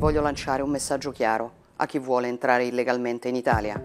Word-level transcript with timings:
voglio 0.00 0.22
lanciare 0.22 0.62
un 0.62 0.70
messaggio 0.70 1.10
chiaro 1.12 1.52
a 1.76 1.84
chi 1.84 1.98
vuole 1.98 2.26
entrare 2.26 2.64
illegalmente 2.64 3.28
in 3.28 3.36
Italia. 3.36 3.80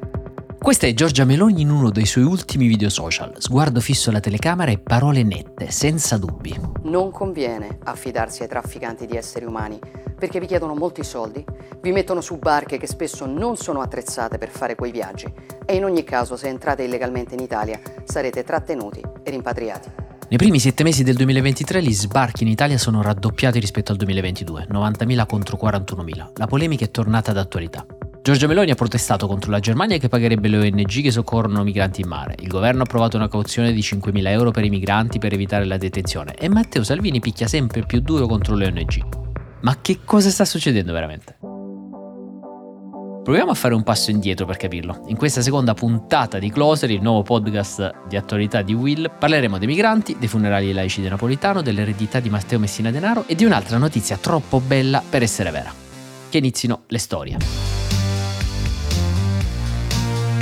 Questa 0.58 0.88
è 0.88 0.94
Giorgia 0.94 1.26
Meloni 1.26 1.62
in 1.62 1.70
uno 1.70 1.92
dei 1.92 2.06
suoi 2.06 2.24
ultimi 2.24 2.68
video 2.68 2.90
social, 2.90 3.34
sguardo 3.38 3.82
fisso 3.82 4.10
alla 4.10 4.22
telecamera 4.22 4.72
e 4.72 4.80
parole 4.80 5.24
nette, 5.24 5.70
senza 5.72 6.18
dubbi. 6.18 6.58
Non 6.84 7.12
conviene 7.12 7.80
affidarsi 7.84 8.44
ai 8.44 8.48
trafficanti 8.48 9.06
di 9.06 9.18
esseri 9.18 9.44
umani 9.44 9.78
perché 10.18 10.40
vi 10.40 10.46
chiedono 10.48 10.74
molti 10.74 11.04
soldi, 11.04 11.44
vi 11.82 11.92
mettono 11.92 12.22
su 12.22 12.38
barche 12.38 12.78
che 12.78 12.88
spesso 12.88 13.26
non 13.26 13.58
sono 13.58 13.82
attrezzate 13.82 14.38
per 14.38 14.50
fare 14.50 14.76
quei 14.76 14.92
viaggi 14.92 15.32
e 15.66 15.76
in 15.76 15.84
ogni 15.84 16.06
caso 16.06 16.38
se 16.38 16.48
entrate 16.48 16.84
illegalmente 16.84 17.36
in 17.36 17.42
Italia 17.42 17.80
sarete 18.06 18.46
trattenuti 18.46 19.02
e 19.22 19.30
rimpatriati. 19.30 20.05
Nei 20.28 20.40
primi 20.40 20.60
sette 20.60 20.82
mesi 20.82 21.04
del 21.04 21.16
2023 21.18 21.84
gli 21.84 21.94
sbarchi 21.94 22.42
in 22.42 22.50
Italia 22.50 22.80
sono 22.80 23.04
raddoppiati 23.04 23.60
rispetto 23.60 23.92
al 23.92 23.98
2022, 24.00 24.68
90.000 24.72 25.26
contro 25.28 25.60
41.000. 25.62 26.32
La 26.38 26.48
polemica 26.48 26.84
è 26.84 26.90
tornata 26.90 27.32
d'attualità. 27.32 27.86
Giorgia 28.24 28.48
Meloni 28.48 28.72
ha 28.72 28.76
protestato 28.76 29.28
contro 29.28 29.52
la 29.52 29.60
Germania 29.60 30.00
che 30.00 30.10
pagherebbe 30.10 30.48
le 30.48 30.58
ONG 30.58 31.02
che 31.04 31.12
soccorrono 31.12 31.64
migranti 31.64 32.02
in 32.02 32.08
mare. 32.08 32.36
Il 32.40 32.48
governo 32.48 32.80
ha 32.82 32.86
approvato 32.86 33.18
una 33.18 33.30
cauzione 33.30 33.72
di 33.72 33.82
5.000 33.82 34.28
euro 34.30 34.50
per 34.50 34.64
i 34.64 34.70
migranti 34.70 35.20
per 35.20 35.32
evitare 35.32 35.66
la 35.66 35.78
detenzione 35.78 36.34
e 36.34 36.50
Matteo 36.50 36.84
Salvini 36.84 37.20
picchia 37.20 37.48
sempre 37.48 37.84
più 37.86 38.02
duro 38.02 38.26
contro 38.26 38.56
le 38.56 38.66
ONG. 38.66 39.06
Ma 39.62 39.78
che 39.80 40.00
cosa 40.04 40.32
sta 40.32 40.44
succedendo 40.44 40.92
veramente? 40.92 41.38
Proviamo 43.26 43.50
a 43.50 43.56
fare 43.56 43.74
un 43.74 43.82
passo 43.82 44.12
indietro 44.12 44.46
per 44.46 44.56
capirlo. 44.56 45.02
In 45.08 45.18
questa 45.18 45.42
seconda 45.42 45.74
puntata 45.74 46.38
di 46.38 46.52
Closer, 46.52 46.92
il 46.92 47.02
nuovo 47.02 47.24
podcast 47.24 48.06
di 48.08 48.18
attualità 48.18 48.62
di 48.62 48.76
Will, 48.76 49.12
parleremo 49.18 49.58
dei 49.58 49.66
migranti, 49.66 50.16
dei 50.20 50.28
funerali 50.28 50.72
laici 50.72 51.02
di 51.02 51.10
Napolitano, 51.10 51.64
dell'eredità 51.64 52.20
di 52.20 52.30
Matteo 52.30 52.60
Messina 52.60 52.92
Denaro 52.92 53.24
e 53.26 53.34
di 53.34 53.44
un'altra 53.44 53.80
notizia 53.80 54.18
troppo 54.18 54.60
bella 54.60 55.02
per 55.10 55.24
essere 55.24 55.50
vera. 55.50 55.74
Che 56.30 56.38
inizino 56.38 56.84
le 56.86 57.00
storie. 57.00 57.38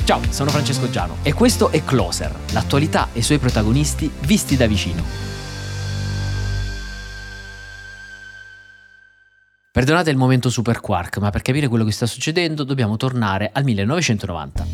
Ciao, 0.03 0.19
sono 0.29 0.49
Francesco 0.49 0.89
Giano 0.89 1.15
e 1.23 1.31
questo 1.31 1.71
è 1.71 1.85
Closer, 1.85 2.35
l'attualità 2.51 3.07
e 3.13 3.19
i 3.19 3.23
suoi 3.23 3.37
protagonisti 3.37 4.11
visti 4.25 4.57
da 4.57 4.67
vicino. 4.67 5.32
Perdonate 9.73 10.11
il 10.11 10.17
momento 10.17 10.51
super 10.51 10.79
quark, 10.81 11.17
ma 11.17 11.31
per 11.31 11.41
capire 11.41 11.67
quello 11.67 11.83
che 11.83 11.91
sta 11.91 12.05
succedendo 12.05 12.63
dobbiamo 12.63 12.95
tornare 12.95 13.49
al 13.51 13.63
1990. 13.63 14.67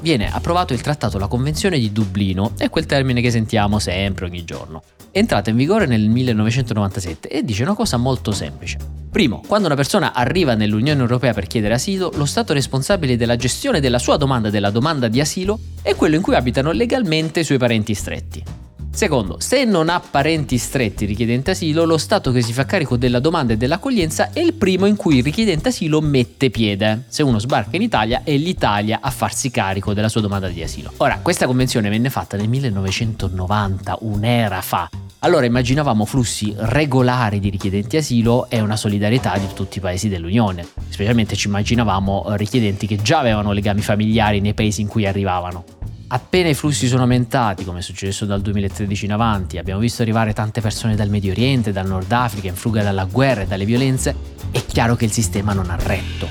Viene 0.00 0.28
approvato 0.28 0.72
il 0.72 0.80
trattato 0.80 1.16
La 1.16 1.28
Convenzione 1.28 1.78
di 1.78 1.92
Dublino, 1.92 2.50
è 2.58 2.68
quel 2.68 2.86
termine 2.86 3.20
che 3.20 3.30
sentiamo 3.30 3.78
sempre 3.78 4.24
ogni 4.24 4.42
giorno. 4.42 4.82
È 5.12 5.18
entrata 5.18 5.50
in 5.50 5.56
vigore 5.56 5.86
nel 5.86 6.08
1997 6.08 7.28
e 7.28 7.44
dice 7.44 7.62
una 7.62 7.76
cosa 7.76 7.96
molto 7.96 8.32
semplice. 8.32 8.78
Primo, 9.08 9.40
quando 9.46 9.68
una 9.68 9.76
persona 9.76 10.12
arriva 10.12 10.54
nell'Unione 10.54 11.00
Europea 11.00 11.32
per 11.32 11.46
chiedere 11.46 11.74
asilo, 11.74 12.10
lo 12.16 12.24
Stato 12.26 12.52
responsabile 12.52 13.16
della 13.16 13.36
gestione 13.36 13.78
della 13.78 14.00
sua 14.00 14.16
domanda 14.16 14.50
della 14.50 14.70
domanda 14.70 15.06
di 15.06 15.20
asilo 15.20 15.60
è 15.80 15.94
quello 15.94 16.16
in 16.16 16.22
cui 16.22 16.34
abitano 16.34 16.72
legalmente 16.72 17.38
i 17.38 17.44
suoi 17.44 17.58
parenti 17.58 17.94
stretti. 17.94 18.59
Secondo, 18.92 19.38
se 19.38 19.64
non 19.64 19.88
ha 19.88 20.00
parenti 20.00 20.58
stretti 20.58 21.06
richiedente 21.06 21.52
asilo, 21.52 21.84
lo 21.84 21.96
Stato 21.96 22.32
che 22.32 22.42
si 22.42 22.52
fa 22.52 22.66
carico 22.66 22.96
della 22.96 23.20
domanda 23.20 23.52
e 23.52 23.56
dell'accoglienza 23.56 24.32
è 24.32 24.40
il 24.40 24.52
primo 24.54 24.86
in 24.86 24.96
cui 24.96 25.18
il 25.18 25.22
richiedente 25.22 25.68
asilo 25.68 26.00
mette 26.00 26.50
piede. 26.50 27.04
Se 27.08 27.22
uno 27.22 27.38
sbarca 27.38 27.76
in 27.76 27.82
Italia 27.82 28.22
è 28.24 28.36
l'Italia 28.36 28.98
a 29.00 29.10
farsi 29.10 29.50
carico 29.50 29.94
della 29.94 30.08
sua 30.08 30.20
domanda 30.20 30.48
di 30.48 30.62
asilo. 30.62 30.92
Ora, 30.98 31.20
questa 31.22 31.46
convenzione 31.46 31.88
venne 31.88 32.10
fatta 32.10 32.36
nel 32.36 32.48
1990, 32.48 33.98
un'era 34.00 34.60
fa. 34.60 34.90
Allora 35.20 35.46
immaginavamo 35.46 36.04
flussi 36.04 36.52
regolari 36.56 37.40
di 37.40 37.50
richiedenti 37.50 37.96
asilo 37.96 38.48
e 38.48 38.60
una 38.60 38.76
solidarietà 38.76 39.36
di 39.38 39.48
tutti 39.54 39.78
i 39.78 39.80
paesi 39.80 40.08
dell'Unione. 40.08 40.66
Specialmente 40.88 41.36
ci 41.36 41.46
immaginavamo 41.46 42.34
richiedenti 42.36 42.86
che 42.86 42.96
già 42.96 43.18
avevano 43.20 43.52
legami 43.52 43.82
familiari 43.82 44.40
nei 44.40 44.54
paesi 44.54 44.80
in 44.80 44.88
cui 44.88 45.06
arrivavano. 45.06 45.64
Appena 46.12 46.48
i 46.48 46.54
flussi 46.54 46.88
sono 46.88 47.02
aumentati, 47.02 47.64
come 47.64 47.78
è 47.78 47.82
successo 47.82 48.26
dal 48.26 48.40
2013 48.40 49.04
in 49.04 49.12
avanti, 49.12 49.58
abbiamo 49.58 49.78
visto 49.78 50.02
arrivare 50.02 50.32
tante 50.32 50.60
persone 50.60 50.96
dal 50.96 51.08
Medio 51.08 51.30
Oriente, 51.30 51.70
dal 51.70 51.86
Nord 51.86 52.10
Africa, 52.10 52.48
in 52.48 52.56
fuga 52.56 52.82
dalla 52.82 53.04
guerra 53.04 53.42
e 53.42 53.46
dalle 53.46 53.64
violenze, 53.64 54.16
è 54.50 54.64
chiaro 54.66 54.96
che 54.96 55.04
il 55.04 55.12
sistema 55.12 55.52
non 55.52 55.70
ha 55.70 55.76
retto. 55.76 56.28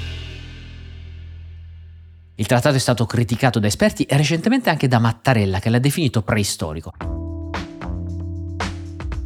Il 2.35 2.45
trattato 2.45 2.75
è 2.75 2.79
stato 2.79 3.05
criticato 3.05 3.59
da 3.59 3.67
esperti 3.67 4.03
e 4.03 4.17
recentemente 4.17 4.69
anche 4.69 4.89
da 4.89 4.99
Mattarella, 4.99 5.59
che 5.59 5.69
l'ha 5.69 5.79
definito 5.79 6.23
preistorico 6.23 7.18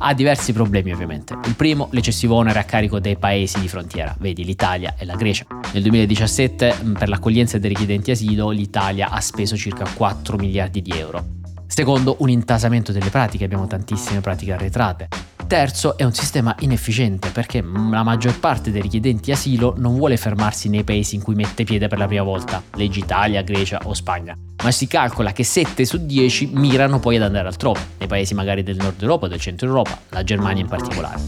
ha 0.05 0.13
diversi 0.13 0.51
problemi 0.51 0.91
ovviamente. 0.91 1.35
Il 1.45 1.55
primo, 1.55 1.87
l'eccessivo 1.91 2.35
onere 2.35 2.59
a 2.59 2.63
carico 2.63 2.99
dei 2.99 3.15
paesi 3.15 3.59
di 3.59 3.69
frontiera, 3.69 4.13
vedi 4.19 4.43
l'Italia 4.43 4.95
e 4.97 5.05
la 5.05 5.15
Grecia. 5.15 5.45
Nel 5.71 5.81
2017 5.81 6.75
mm, 6.83 6.93
per 6.93 7.07
l'accoglienza 7.07 7.57
dei 7.57 7.69
richiedenti 7.69 8.11
asilo 8.11 8.49
l'Italia 8.49 9.09
ha 9.09 9.21
speso 9.21 9.55
circa 9.55 9.85
4 9.95 10.37
miliardi 10.37 10.81
di 10.81 10.91
euro. 10.91 11.41
Secondo, 11.67 12.17
un 12.19 12.29
intasamento 12.29 12.91
delle 12.91 13.09
pratiche, 13.09 13.45
abbiamo 13.45 13.65
tantissime 13.65 14.19
pratiche 14.19 14.51
arretrate. 14.51 15.07
Terzo, 15.47 15.97
è 15.97 16.03
un 16.03 16.13
sistema 16.13 16.55
inefficiente 16.59 17.29
perché 17.29 17.61
la 17.61 18.03
maggior 18.03 18.39
parte 18.39 18.71
dei 18.71 18.81
richiedenti 18.81 19.31
asilo 19.31 19.75
non 19.77 19.95
vuole 19.95 20.17
fermarsi 20.17 20.69
nei 20.69 20.83
paesi 20.83 21.15
in 21.15 21.21
cui 21.21 21.35
mette 21.35 21.63
piede 21.63 21.87
per 21.87 21.97
la 21.97 22.07
prima 22.07 22.23
volta, 22.23 22.63
leggi 22.75 22.99
Italia, 22.99 23.41
Grecia 23.43 23.81
o 23.83 23.93
Spagna, 23.93 24.35
ma 24.63 24.71
si 24.71 24.87
calcola 24.87 25.31
che 25.31 25.43
7 25.43 25.85
su 25.85 26.05
10 26.05 26.51
mirano 26.53 26.99
poi 26.99 27.17
ad 27.17 27.23
andare 27.23 27.47
altrove, 27.47 27.79
nei 27.99 28.07
paesi 28.07 28.33
magari 28.33 28.63
del 28.63 28.77
nord 28.77 29.01
Europa 29.01 29.25
o 29.25 29.29
del 29.29 29.39
centro 29.39 29.67
Europa, 29.67 29.99
la 30.09 30.23
Germania 30.23 30.63
in 30.63 30.69
particolare. 30.69 31.21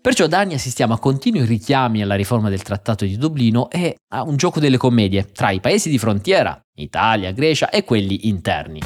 Perciò 0.00 0.28
da 0.28 0.38
anni 0.38 0.54
assistiamo 0.54 0.94
a 0.94 1.00
continui 1.00 1.44
richiami 1.44 2.00
alla 2.00 2.14
riforma 2.14 2.48
del 2.48 2.62
Trattato 2.62 3.04
di 3.04 3.16
Dublino 3.16 3.68
e 3.70 3.96
a 4.12 4.22
un 4.22 4.36
gioco 4.36 4.60
delle 4.60 4.76
commedie 4.76 5.32
tra 5.32 5.50
i 5.50 5.58
paesi 5.58 5.90
di 5.90 5.98
frontiera, 5.98 6.60
Italia, 6.76 7.32
Grecia 7.32 7.70
e 7.70 7.82
quelli 7.82 8.28
interni. 8.28 8.80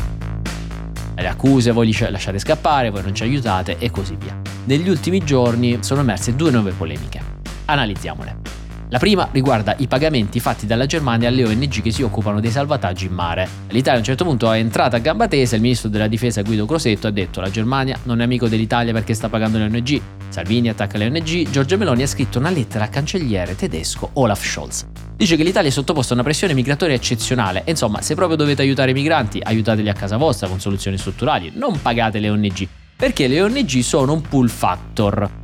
Le 1.20 1.28
accuse 1.28 1.70
voi 1.70 1.86
li 1.86 1.96
lasciate 2.10 2.38
scappare, 2.38 2.88
voi 2.88 3.02
non 3.02 3.14
ci 3.14 3.24
aiutate 3.24 3.76
e 3.78 3.90
così 3.90 4.16
via. 4.16 4.40
Negli 4.64 4.88
ultimi 4.88 5.22
giorni 5.22 5.78
sono 5.82 6.00
emerse 6.00 6.34
due 6.34 6.50
nuove 6.50 6.72
polemiche. 6.72 7.20
Analizziamole. 7.66 8.59
La 8.92 8.98
prima 8.98 9.28
riguarda 9.30 9.76
i 9.78 9.86
pagamenti 9.86 10.40
fatti 10.40 10.66
dalla 10.66 10.84
Germania 10.84 11.28
alle 11.28 11.44
ONG 11.44 11.80
che 11.80 11.92
si 11.92 12.02
occupano 12.02 12.40
dei 12.40 12.50
salvataggi 12.50 13.06
in 13.06 13.12
mare. 13.12 13.48
L'Italia 13.68 13.94
a 13.94 13.98
un 13.98 14.04
certo 14.04 14.24
punto 14.24 14.50
è 14.50 14.58
entrata 14.58 14.96
a 14.96 14.98
gamba 14.98 15.28
tesa, 15.28 15.54
il 15.54 15.62
ministro 15.62 15.88
della 15.88 16.08
difesa 16.08 16.42
Guido 16.42 16.66
Crosetto 16.66 17.06
ha 17.06 17.12
detto 17.12 17.40
la 17.40 17.50
Germania 17.50 17.96
non 18.02 18.20
è 18.20 18.24
amico 18.24 18.48
dell'Italia 18.48 18.92
perché 18.92 19.14
sta 19.14 19.28
pagando 19.28 19.58
le 19.58 19.64
ONG. 19.66 20.00
Salvini 20.28 20.70
attacca 20.70 20.98
le 20.98 21.06
ONG, 21.06 21.50
Giorgia 21.50 21.76
Meloni 21.76 22.02
ha 22.02 22.08
scritto 22.08 22.40
una 22.40 22.50
lettera 22.50 22.82
al 22.82 22.90
cancelliere 22.90 23.54
tedesco 23.54 24.10
Olaf 24.14 24.44
Scholz. 24.44 24.86
Dice 25.14 25.36
che 25.36 25.44
l'Italia 25.44 25.68
è 25.68 25.72
sottoposta 25.72 26.12
a 26.12 26.14
una 26.14 26.24
pressione 26.24 26.52
migratoria 26.52 26.96
eccezionale 26.96 27.62
e 27.64 27.70
insomma 27.70 28.00
se 28.00 28.16
proprio 28.16 28.36
dovete 28.36 28.62
aiutare 28.62 28.90
i 28.90 28.94
migranti 28.94 29.38
aiutateli 29.40 29.88
a 29.88 29.94
casa 29.94 30.16
vostra 30.16 30.48
con 30.48 30.58
soluzioni 30.58 30.98
strutturali, 30.98 31.52
non 31.54 31.80
pagate 31.80 32.18
le 32.18 32.28
ONG 32.28 32.68
perché 33.00 33.28
le 33.28 33.40
ONG 33.40 33.78
sono 33.78 34.12
un 34.12 34.20
pull 34.20 34.48
factor. 34.48 35.39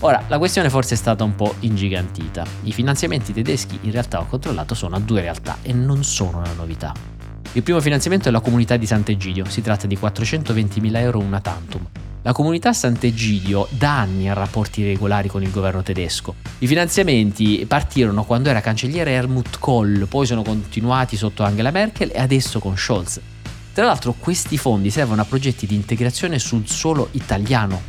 Ora, 0.00 0.22
la 0.28 0.36
questione 0.36 0.68
forse 0.68 0.92
è 0.92 0.96
stata 0.98 1.24
un 1.24 1.34
po' 1.34 1.54
ingigantita. 1.60 2.44
I 2.64 2.72
finanziamenti 2.72 3.32
tedeschi 3.32 3.78
in 3.82 3.92
realtà 3.92 4.20
ho 4.20 4.26
controllato 4.26 4.74
sono 4.74 4.96
a 4.96 5.00
due 5.00 5.22
realtà 5.22 5.56
e 5.62 5.72
non 5.72 6.04
sono 6.04 6.38
una 6.38 6.52
novità. 6.52 6.92
Il 7.52 7.62
primo 7.62 7.80
finanziamento 7.80 8.28
è 8.28 8.30
la 8.30 8.40
comunità 8.40 8.76
di 8.76 8.84
Sant'Egidio, 8.84 9.46
si 9.46 9.62
tratta 9.62 9.86
di 9.86 9.96
420.000 9.96 10.96
euro 10.96 11.20
una 11.20 11.40
tantum. 11.40 11.86
La 12.20 12.32
comunità 12.32 12.74
Sant'Egidio 12.74 13.68
da 13.70 14.00
anni 14.00 14.28
ha 14.28 14.34
rapporti 14.34 14.84
regolari 14.84 15.28
con 15.28 15.42
il 15.42 15.50
governo 15.50 15.82
tedesco. 15.82 16.34
I 16.58 16.66
finanziamenti 16.66 17.64
partirono 17.66 18.24
quando 18.24 18.50
era 18.50 18.60
cancelliere 18.60 19.12
Helmut 19.12 19.58
Kohl, 19.58 20.06
poi 20.08 20.26
sono 20.26 20.42
continuati 20.42 21.16
sotto 21.16 21.42
Angela 21.42 21.70
Merkel 21.70 22.10
e 22.12 22.20
adesso 22.20 22.58
con 22.58 22.76
Scholz. 22.76 23.18
Tra 23.72 23.86
l'altro 23.86 24.14
questi 24.18 24.58
fondi 24.58 24.90
servono 24.90 25.22
a 25.22 25.24
progetti 25.24 25.66
di 25.66 25.74
integrazione 25.74 26.38
sul 26.38 26.68
suolo 26.68 27.08
italiano, 27.12 27.80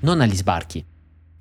non 0.00 0.20
agli 0.20 0.36
sbarchi 0.36 0.84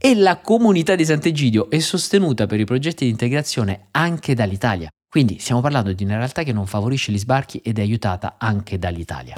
e 0.05 0.13
la 0.13 0.37
comunità 0.37 0.93
di 0.93 1.03
Sant'Egidio 1.03 1.67
è 1.67 1.79
sostenuta 1.79 2.45
per 2.45 2.59
i 2.59 2.63
progetti 2.63 3.05
di 3.05 3.09
integrazione 3.09 3.87
anche 3.89 4.35
dall'Italia. 4.35 4.87
Quindi 5.09 5.39
stiamo 5.39 5.61
parlando 5.61 5.93
di 5.93 6.03
una 6.03 6.17
realtà 6.17 6.43
che 6.43 6.53
non 6.53 6.67
favorisce 6.67 7.11
gli 7.11 7.17
sbarchi 7.17 7.57
ed 7.57 7.79
è 7.79 7.81
aiutata 7.81 8.35
anche 8.37 8.77
dall'Italia. 8.77 9.33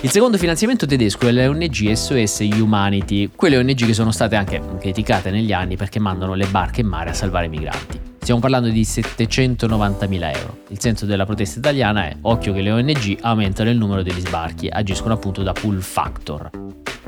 Il 0.00 0.10
secondo 0.10 0.36
finanziamento 0.36 0.84
tedesco 0.84 1.28
è 1.28 1.30
l'ONG 1.30 1.92
SOS 1.92 2.40
Humanity, 2.40 3.30
quelle 3.36 3.56
ONG 3.56 3.86
che 3.86 3.94
sono 3.94 4.10
state 4.10 4.34
anche 4.34 4.60
criticate 4.80 5.30
negli 5.30 5.52
anni 5.52 5.76
perché 5.76 6.00
mandano 6.00 6.34
le 6.34 6.46
barche 6.46 6.80
in 6.80 6.88
mare 6.88 7.10
a 7.10 7.14
salvare 7.14 7.46
i 7.46 7.50
migranti. 7.50 8.00
Stiamo 8.18 8.40
parlando 8.40 8.70
di 8.70 8.82
790.000 8.82 10.34
euro. 10.34 10.58
Il 10.70 10.80
senso 10.80 11.06
della 11.06 11.24
protesta 11.24 11.60
italiana 11.60 12.08
è 12.08 12.16
occhio 12.22 12.52
che 12.52 12.62
le 12.62 12.72
ONG 12.72 13.18
aumentano 13.20 13.70
il 13.70 13.78
numero 13.78 14.02
degli 14.02 14.18
sbarchi, 14.18 14.66
agiscono 14.68 15.14
appunto 15.14 15.44
da 15.44 15.52
pull 15.52 15.78
factor. 15.78 16.50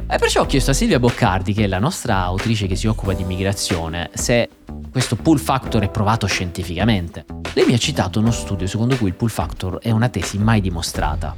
E 0.08 0.18
perciò 0.18 0.42
ho 0.42 0.46
chiesto 0.46 0.70
a 0.70 0.74
Silvia 0.74 1.00
Boccardi, 1.00 1.52
che 1.52 1.64
è 1.64 1.66
la 1.66 1.80
nostra 1.80 2.18
autrice 2.18 2.68
che 2.68 2.76
si 2.76 2.86
occupa 2.86 3.12
di 3.12 3.22
immigrazione, 3.22 4.10
se 4.14 4.48
questo 4.88 5.16
pull 5.16 5.36
factor 5.36 5.82
è 5.82 5.90
provato 5.90 6.28
scientificamente. 6.28 7.24
Lei 7.54 7.66
mi 7.66 7.74
ha 7.74 7.78
citato 7.78 8.20
uno 8.20 8.30
studio 8.30 8.68
secondo 8.68 8.96
cui 8.96 9.08
il 9.08 9.14
pull 9.14 9.30
factor 9.30 9.80
è 9.80 9.90
una 9.90 10.08
tesi 10.08 10.38
mai 10.38 10.60
dimostrata. 10.60 11.34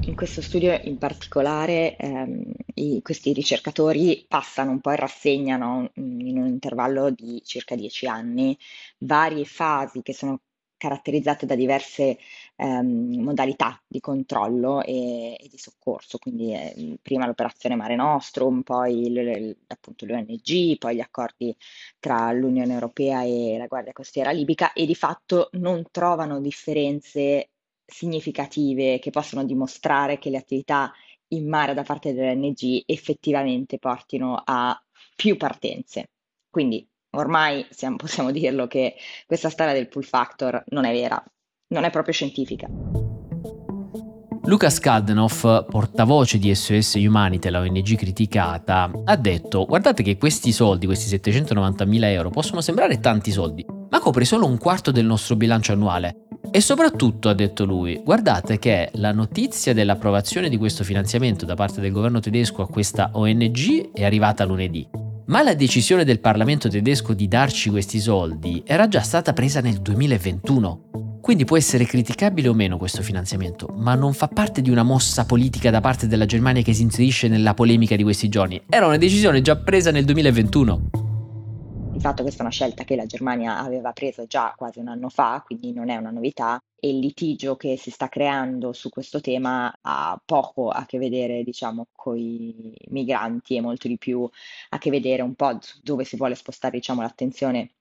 In 0.00 0.14
questo 0.14 0.42
studio 0.42 0.78
in 0.84 0.98
particolare 0.98 1.96
ehm, 1.96 2.42
i, 2.74 3.00
questi 3.02 3.32
ricercatori 3.32 4.26
passano 4.28 4.70
un 4.70 4.80
po' 4.80 4.90
e 4.90 4.96
rassegnano 4.96 5.90
in 5.94 6.36
un 6.36 6.46
intervallo 6.46 7.08
di 7.08 7.40
circa 7.42 7.74
dieci 7.74 8.06
anni 8.06 8.54
varie 8.98 9.46
fasi 9.46 10.02
che 10.02 10.12
sono 10.12 10.40
caratterizzate 10.76 11.46
da 11.46 11.54
diverse 11.54 12.18
ehm, 12.56 13.20
modalità 13.22 13.82
di 13.86 14.00
controllo 14.00 14.82
e, 14.82 15.36
e 15.38 15.48
di 15.48 15.58
soccorso, 15.58 16.18
quindi 16.18 16.52
eh, 16.52 16.98
prima 17.02 17.26
l'operazione 17.26 17.76
Mare 17.76 17.96
Nostrum, 17.96 18.62
poi 18.62 19.12
l, 19.12 19.56
appunto 19.66 20.06
l'ONG, 20.06 20.78
poi 20.78 20.96
gli 20.96 21.00
accordi 21.00 21.54
tra 21.98 22.30
l'Unione 22.32 22.72
Europea 22.72 23.22
e 23.22 23.56
la 23.58 23.66
Guardia 23.66 23.92
Costiera 23.92 24.30
Libica 24.30 24.72
e 24.72 24.86
di 24.86 24.94
fatto 24.94 25.48
non 25.52 25.84
trovano 25.90 26.40
differenze 26.40 27.50
significative 27.84 28.98
che 28.98 29.10
possono 29.10 29.44
dimostrare 29.44 30.18
che 30.18 30.30
le 30.30 30.38
attività 30.38 30.92
in 31.28 31.48
mare 31.48 31.74
da 31.74 31.82
parte 31.82 32.12
dell'ONG 32.14 32.82
effettivamente 32.86 33.78
portino 33.78 34.40
a 34.44 34.78
più 35.16 35.36
partenze. 35.36 36.10
Quindi 36.50 36.86
ormai 37.10 37.66
siamo, 37.70 37.96
possiamo 37.96 38.30
dirlo 38.32 38.66
che 38.66 38.96
questa 39.26 39.50
storia 39.50 39.72
del 39.72 39.88
pull 39.88 40.02
factor 40.02 40.62
non 40.68 40.84
è 40.84 40.92
vera, 40.92 41.22
non 41.74 41.84
è 41.84 41.90
proprio 41.90 42.14
scientifica. 42.14 42.68
Lukas 44.46 44.78
Kadenoff, 44.78 45.40
portavoce 45.70 46.38
di 46.38 46.54
SOS 46.54 46.94
Humanity, 46.94 47.48
la 47.48 47.60
ONG 47.60 47.96
criticata, 47.96 48.90
ha 49.04 49.16
detto 49.16 49.64
guardate 49.64 50.02
che 50.02 50.18
questi 50.18 50.52
soldi, 50.52 50.84
questi 50.84 51.08
790 51.08 51.84
mila 51.86 52.10
euro, 52.10 52.28
possono 52.28 52.60
sembrare 52.60 53.00
tanti 53.00 53.30
soldi, 53.30 53.64
ma 53.88 54.00
copre 54.00 54.26
solo 54.26 54.46
un 54.46 54.58
quarto 54.58 54.90
del 54.90 55.06
nostro 55.06 55.36
bilancio 55.36 55.72
annuale. 55.72 56.26
E 56.50 56.60
soprattutto, 56.60 57.30
ha 57.30 57.34
detto 57.34 57.64
lui, 57.64 58.00
guardate 58.04 58.58
che 58.58 58.90
la 58.94 59.12
notizia 59.12 59.72
dell'approvazione 59.72 60.50
di 60.50 60.58
questo 60.58 60.84
finanziamento 60.84 61.46
da 61.46 61.54
parte 61.54 61.80
del 61.80 61.90
governo 61.90 62.20
tedesco 62.20 62.60
a 62.60 62.68
questa 62.68 63.10
ONG 63.14 63.92
è 63.92 64.04
arrivata 64.04 64.44
lunedì. 64.44 64.86
Ma 65.26 65.42
la 65.42 65.54
decisione 65.54 66.04
del 66.04 66.20
Parlamento 66.20 66.68
tedesco 66.68 67.14
di 67.14 67.28
darci 67.28 67.70
questi 67.70 67.98
soldi 67.98 68.62
era 68.66 68.88
già 68.88 69.00
stata 69.00 69.32
presa 69.32 69.62
nel 69.62 69.80
2021. 69.80 71.03
Quindi 71.24 71.46
può 71.46 71.56
essere 71.56 71.86
criticabile 71.86 72.48
o 72.48 72.52
meno 72.52 72.76
questo 72.76 73.00
finanziamento, 73.00 73.68
ma 73.76 73.94
non 73.94 74.12
fa 74.12 74.28
parte 74.28 74.60
di 74.60 74.68
una 74.68 74.82
mossa 74.82 75.24
politica 75.24 75.70
da 75.70 75.80
parte 75.80 76.06
della 76.06 76.26
Germania 76.26 76.60
che 76.60 76.74
si 76.74 76.82
inserisce 76.82 77.28
nella 77.28 77.54
polemica 77.54 77.96
di 77.96 78.02
questi 78.02 78.28
giorni. 78.28 78.60
Era 78.68 78.84
una 78.84 78.98
decisione 78.98 79.40
già 79.40 79.56
presa 79.56 79.90
nel 79.90 80.04
2021. 80.04 80.90
Di 81.92 81.98
fatto 81.98 82.20
questa 82.20 82.40
è 82.40 82.44
una 82.44 82.52
scelta 82.52 82.84
che 82.84 82.94
la 82.94 83.06
Germania 83.06 83.58
aveva 83.58 83.92
preso 83.92 84.26
già 84.26 84.52
quasi 84.54 84.80
un 84.80 84.88
anno 84.88 85.08
fa, 85.08 85.42
quindi 85.46 85.72
non 85.72 85.88
è 85.88 85.96
una 85.96 86.10
novità 86.10 86.62
e 86.78 86.90
il 86.90 86.98
litigio 86.98 87.56
che 87.56 87.78
si 87.78 87.90
sta 87.90 88.10
creando 88.10 88.74
su 88.74 88.90
questo 88.90 89.22
tema 89.22 89.74
ha 89.80 90.20
poco 90.22 90.68
a 90.68 90.84
che 90.84 90.98
vedere, 90.98 91.42
diciamo, 91.42 91.86
con 91.94 92.18
i 92.18 92.74
migranti 92.88 93.56
e 93.56 93.62
molto 93.62 93.88
di 93.88 93.96
più 93.96 94.28
a 94.68 94.76
che 94.76 94.90
vedere 94.90 95.22
un 95.22 95.32
po' 95.32 95.58
dove 95.82 96.04
si 96.04 96.16
vuole 96.16 96.34
spostare, 96.34 96.76
diciamo, 96.76 97.00
l'attenzione 97.00 97.73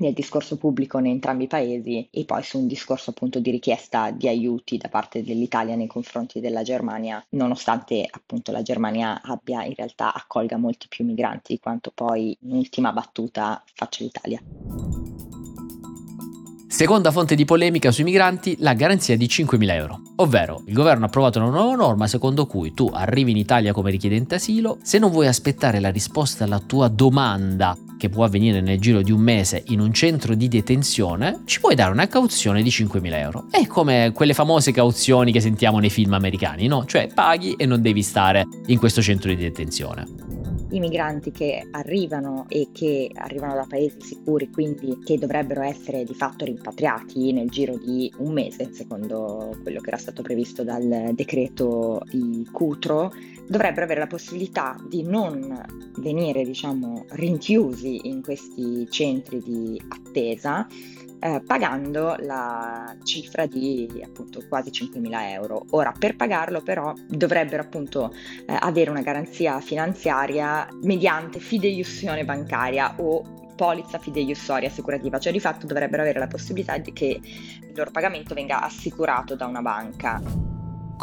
nel 0.00 0.12
discorso 0.12 0.56
pubblico 0.56 0.98
in 0.98 1.06
entrambi 1.06 1.44
i 1.44 1.48
paesi 1.48 2.08
e 2.10 2.24
poi 2.24 2.42
su 2.42 2.58
un 2.58 2.66
discorso 2.66 3.10
appunto 3.10 3.38
di 3.38 3.50
richiesta 3.50 4.10
di 4.10 4.26
aiuti 4.26 4.76
da 4.76 4.88
parte 4.88 5.22
dell'Italia 5.22 5.76
nei 5.76 5.86
confronti 5.86 6.40
della 6.40 6.62
Germania, 6.62 7.24
nonostante 7.30 8.06
appunto 8.10 8.50
la 8.50 8.62
Germania 8.62 9.20
abbia 9.22 9.64
in 9.64 9.74
realtà 9.74 10.12
accolga 10.12 10.56
molti 10.56 10.88
più 10.88 11.04
migranti 11.04 11.52
di 11.52 11.60
quanto 11.60 11.92
poi 11.94 12.36
in 12.40 12.56
ultima 12.56 12.92
battuta 12.92 13.62
faccia 13.72 14.02
l'Italia. 14.02 14.42
Seconda 16.66 17.12
fonte 17.12 17.36
di 17.36 17.44
polemica 17.44 17.92
sui 17.92 18.02
migranti, 18.02 18.56
la 18.58 18.74
garanzia 18.74 19.16
di 19.16 19.26
5.000 19.26 19.70
euro. 19.74 20.00
Ovvero, 20.16 20.64
il 20.66 20.74
governo 20.74 21.04
ha 21.04 21.06
approvato 21.06 21.38
una 21.38 21.50
nuova 21.50 21.76
norma 21.76 22.08
secondo 22.08 22.46
cui 22.46 22.74
tu 22.74 22.90
arrivi 22.92 23.30
in 23.30 23.36
Italia 23.36 23.72
come 23.72 23.92
richiedente 23.92 24.34
asilo, 24.34 24.78
se 24.82 24.98
non 24.98 25.12
vuoi 25.12 25.28
aspettare 25.28 25.78
la 25.78 25.90
risposta 25.90 26.42
alla 26.42 26.58
tua 26.58 26.88
domanda, 26.88 27.78
che 27.98 28.08
può 28.08 28.24
avvenire 28.24 28.60
nel 28.60 28.80
giro 28.80 29.02
di 29.02 29.12
un 29.12 29.20
mese 29.20 29.62
in 29.68 29.80
un 29.80 29.92
centro 29.92 30.34
di 30.34 30.48
detenzione, 30.48 31.42
ci 31.44 31.60
puoi 31.60 31.74
dare 31.74 31.92
una 31.92 32.06
cauzione 32.06 32.62
di 32.62 32.70
5.000 32.70 33.12
euro. 33.14 33.46
È 33.50 33.66
come 33.66 34.12
quelle 34.14 34.34
famose 34.34 34.72
cauzioni 34.72 35.32
che 35.32 35.40
sentiamo 35.40 35.78
nei 35.78 35.90
film 35.90 36.12
americani, 36.12 36.66
no? 36.66 36.84
Cioè 36.84 37.08
paghi 37.12 37.54
e 37.56 37.66
non 37.66 37.80
devi 37.80 38.02
stare 38.02 38.46
in 38.66 38.78
questo 38.78 39.02
centro 39.02 39.30
di 39.30 39.36
detenzione 39.36 40.34
i 40.74 40.80
migranti 40.80 41.30
che 41.30 41.66
arrivano 41.70 42.46
e 42.48 42.68
che 42.72 43.10
arrivano 43.14 43.54
da 43.54 43.66
paesi 43.68 43.96
sicuri, 44.00 44.50
quindi 44.50 44.98
che 45.04 45.18
dovrebbero 45.18 45.62
essere 45.62 46.04
di 46.04 46.14
fatto 46.14 46.44
rimpatriati 46.44 47.32
nel 47.32 47.48
giro 47.48 47.76
di 47.76 48.12
un 48.18 48.32
mese, 48.32 48.70
secondo 48.72 49.56
quello 49.62 49.80
che 49.80 49.88
era 49.88 49.96
stato 49.96 50.22
previsto 50.22 50.64
dal 50.64 51.12
decreto 51.12 52.02
di 52.10 52.46
Cutro, 52.50 53.12
dovrebbero 53.46 53.84
avere 53.84 54.00
la 54.00 54.06
possibilità 54.06 54.76
di 54.86 55.02
non 55.02 55.64
venire, 55.98 56.44
diciamo, 56.44 57.06
rinchiusi 57.10 58.08
in 58.08 58.22
questi 58.22 58.86
centri 58.90 59.40
di 59.40 59.80
attesa 59.88 60.66
eh, 61.24 61.40
pagando 61.44 62.16
la 62.18 62.94
cifra 63.02 63.46
di 63.46 64.02
appunto 64.04 64.42
quasi 64.46 64.70
5.000 64.70 65.30
euro. 65.30 65.64
Ora, 65.70 65.92
per 65.98 66.16
pagarlo 66.16 66.60
però 66.60 66.92
dovrebbero 67.08 67.62
appunto 67.62 68.12
eh, 68.12 68.56
avere 68.60 68.90
una 68.90 69.00
garanzia 69.00 69.58
finanziaria 69.60 70.68
mediante 70.82 71.40
fideiussione 71.40 72.26
bancaria 72.26 72.96
o 72.98 73.22
polizza 73.56 73.98
fideiussoria 73.98 74.68
assicurativa, 74.68 75.18
cioè 75.18 75.32
di 75.32 75.40
fatto 75.40 75.66
dovrebbero 75.66 76.02
avere 76.02 76.18
la 76.18 76.26
possibilità 76.26 76.78
che 76.80 77.20
il 77.22 77.72
loro 77.74 77.90
pagamento 77.90 78.34
venga 78.34 78.60
assicurato 78.60 79.34
da 79.34 79.46
una 79.46 79.62
banca. 79.62 80.20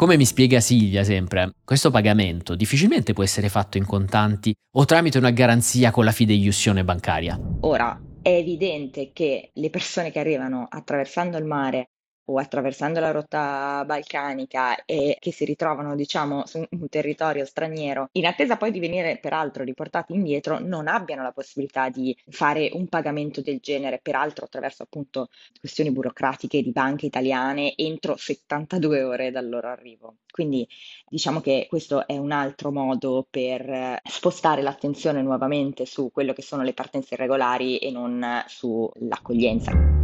Come 0.02 0.16
mi 0.16 0.24
spiega 0.24 0.58
Silvia 0.58 1.04
sempre, 1.04 1.52
questo 1.64 1.92
pagamento 1.92 2.56
difficilmente 2.56 3.12
può 3.12 3.22
essere 3.22 3.48
fatto 3.48 3.78
in 3.78 3.86
contanti 3.86 4.52
o 4.74 4.84
tramite 4.84 5.16
una 5.16 5.30
garanzia 5.30 5.92
con 5.92 6.04
la 6.04 6.10
fideiussione 6.10 6.82
bancaria. 6.82 7.38
Ora, 7.60 8.02
è 8.20 8.30
evidente 8.30 9.12
che 9.12 9.50
le 9.52 9.70
persone 9.70 10.10
che 10.10 10.18
arrivano 10.18 10.66
attraversando 10.68 11.38
il 11.38 11.44
mare 11.44 11.90
o 12.26 12.38
attraversando 12.38 13.00
la 13.00 13.10
rotta 13.10 13.82
balcanica 13.86 14.84
e 14.84 15.16
che 15.18 15.32
si 15.32 15.44
ritrovano, 15.44 15.94
diciamo, 15.94 16.46
su 16.46 16.64
un 16.68 16.88
territorio 16.88 17.44
straniero, 17.44 18.08
in 18.12 18.26
attesa 18.26 18.56
poi 18.56 18.70
di 18.70 18.80
venire 18.80 19.18
peraltro 19.18 19.64
riportati 19.64 20.12
indietro, 20.12 20.58
non 20.58 20.88
abbiano 20.88 21.22
la 21.22 21.32
possibilità 21.32 21.88
di 21.88 22.16
fare 22.28 22.70
un 22.72 22.88
pagamento 22.88 23.40
del 23.40 23.58
genere, 23.60 24.00
peraltro 24.00 24.44
attraverso 24.44 24.82
appunto 24.82 25.28
questioni 25.58 25.90
burocratiche 25.90 26.62
di 26.62 26.72
banche 26.72 27.06
italiane 27.06 27.74
entro 27.76 28.16
72 28.16 29.02
ore 29.02 29.30
dal 29.30 29.48
loro 29.48 29.68
arrivo. 29.68 30.16
Quindi 30.30 30.66
diciamo 31.08 31.40
che 31.40 31.66
questo 31.68 32.06
è 32.06 32.16
un 32.16 32.32
altro 32.32 32.72
modo 32.72 33.26
per 33.28 34.00
spostare 34.04 34.62
l'attenzione 34.62 35.22
nuovamente 35.22 35.84
su 35.84 36.10
quello 36.10 36.32
che 36.32 36.42
sono 36.42 36.62
le 36.62 36.72
partenze 36.72 37.14
irregolari 37.14 37.78
e 37.78 37.90
non 37.90 38.42
sull'accoglienza. 38.46 40.01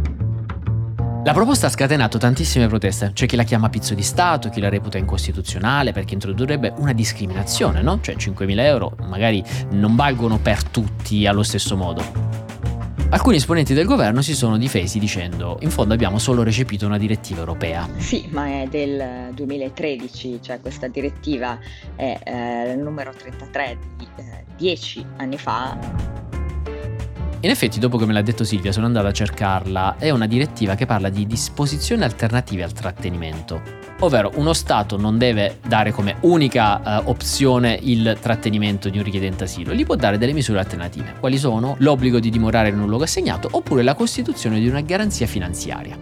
La 1.21 1.33
proposta 1.33 1.67
ha 1.67 1.69
scatenato 1.69 2.17
tantissime 2.17 2.67
proteste, 2.67 3.11
c'è 3.13 3.25
chi 3.25 3.35
la 3.35 3.43
chiama 3.43 3.69
pizzo 3.69 3.93
di 3.93 4.01
Stato, 4.01 4.49
chi 4.49 4.61
la 4.61 4.69
reputa 4.69 4.97
incostituzionale 4.97 5.91
perché 5.91 6.13
introdurrebbe 6.13 6.73
una 6.77 6.93
discriminazione, 6.93 7.81
no? 7.81 7.99
Cioè 7.99 8.15
5.000 8.15 8.59
euro 8.59 8.95
magari 9.01 9.43
non 9.71 9.97
valgono 9.97 10.39
per 10.39 10.63
tutti 10.63 11.27
allo 11.27 11.43
stesso 11.43 11.75
modo. 11.75 12.01
Alcuni 13.09 13.35
esponenti 13.35 13.73
del 13.73 13.85
governo 13.85 14.21
si 14.21 14.33
sono 14.33 14.57
difesi 14.57 14.97
dicendo 14.97 15.57
in 15.61 15.71
fondo 15.71 15.93
abbiamo 15.93 16.19
solo 16.19 16.41
recepito 16.41 16.85
una 16.85 16.97
direttiva 16.97 17.39
europea. 17.39 17.87
Sì, 17.97 18.27
ma 18.31 18.61
è 18.61 18.67
del 18.69 19.33
2013, 19.33 20.39
cioè 20.41 20.61
questa 20.61 20.87
direttiva 20.87 21.59
è 21.95 22.17
eh, 22.23 22.71
il 22.71 22.79
numero 22.79 23.11
33 23.11 23.77
di 23.97 24.07
eh, 24.15 24.45
10 24.55 25.05
anni 25.17 25.37
fa 25.37 26.28
in 27.41 27.49
effetti, 27.49 27.79
dopo 27.79 27.97
che 27.97 28.05
me 28.05 28.11
l'ha 28.11 28.21
detto 28.21 28.43
Silvia, 28.43 28.73
sono 28.73 28.85
andato 28.85 29.07
a 29.07 29.13
cercarla. 29.13 29.95
È 29.97 30.09
una 30.09 30.27
direttiva 30.27 30.75
che 30.75 30.85
parla 30.85 31.07
di 31.07 31.25
disposizioni 31.25 32.03
alternative 32.03 32.63
al 32.63 32.73
trattenimento. 32.73 33.61
Ovvero, 34.01 34.31
uno 34.35 34.51
Stato 34.51 34.97
non 34.97 35.17
deve 35.17 35.59
dare 35.65 35.91
come 35.91 36.17
unica 36.21 37.01
uh, 37.01 37.09
opzione 37.09 37.79
il 37.81 38.17
trattenimento 38.19 38.89
di 38.89 38.97
un 38.97 39.05
richiedente 39.05 39.45
asilo, 39.45 39.73
gli 39.73 39.85
può 39.85 39.95
dare 39.95 40.17
delle 40.17 40.33
misure 40.33 40.59
alternative. 40.59 41.15
Quali 41.19 41.37
sono? 41.37 41.75
L'obbligo 41.79 42.19
di 42.19 42.29
dimorare 42.29 42.69
in 42.69 42.79
un 42.79 42.87
luogo 42.87 43.03
assegnato 43.05 43.47
oppure 43.51 43.83
la 43.83 43.95
costituzione 43.95 44.59
di 44.59 44.67
una 44.67 44.81
garanzia 44.81 45.25
finanziaria. 45.25 45.97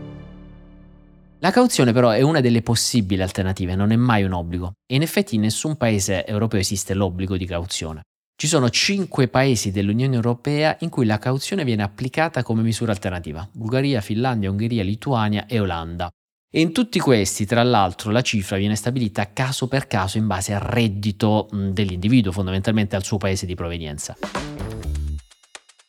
La 1.39 1.51
cauzione 1.51 1.93
però 1.93 2.09
è 2.09 2.21
una 2.21 2.41
delle 2.41 2.63
possibili 2.63 3.21
alternative, 3.21 3.75
non 3.75 3.91
è 3.91 3.95
mai 3.95 4.23
un 4.23 4.33
obbligo. 4.33 4.73
E 4.91 4.95
in 4.95 5.03
effetti 5.03 5.35
in 5.35 5.41
nessun 5.41 5.75
paese 5.77 6.25
europeo 6.25 6.59
esiste 6.59 6.95
l'obbligo 6.95 7.37
di 7.37 7.45
cauzione. 7.45 8.01
Ci 8.39 8.45
sono 8.45 8.69
cinque 8.69 9.29
paesi 9.29 9.71
dell'Unione 9.71 10.13
Europea 10.13 10.77
in 10.81 10.89
cui 10.89 11.07
la 11.07 11.17
cauzione 11.17 11.63
viene 11.63 11.81
applicata 11.81 12.43
come 12.43 12.61
misura 12.61 12.91
alternativa. 12.91 13.49
Bulgaria, 13.51 13.99
Finlandia, 13.99 14.51
Ungheria, 14.51 14.83
Lituania 14.83 15.47
e 15.47 15.59
Olanda. 15.59 16.07
E 16.47 16.61
in 16.61 16.71
tutti 16.71 16.99
questi, 16.99 17.47
tra 17.47 17.63
l'altro, 17.63 18.11
la 18.11 18.21
cifra 18.21 18.57
viene 18.57 18.75
stabilita 18.75 19.33
caso 19.33 19.67
per 19.67 19.87
caso 19.87 20.19
in 20.19 20.27
base 20.27 20.53
al 20.53 20.59
reddito 20.59 21.49
dell'individuo, 21.51 22.31
fondamentalmente 22.31 22.95
al 22.95 23.03
suo 23.03 23.17
paese 23.17 23.47
di 23.47 23.55
provenienza. 23.55 24.15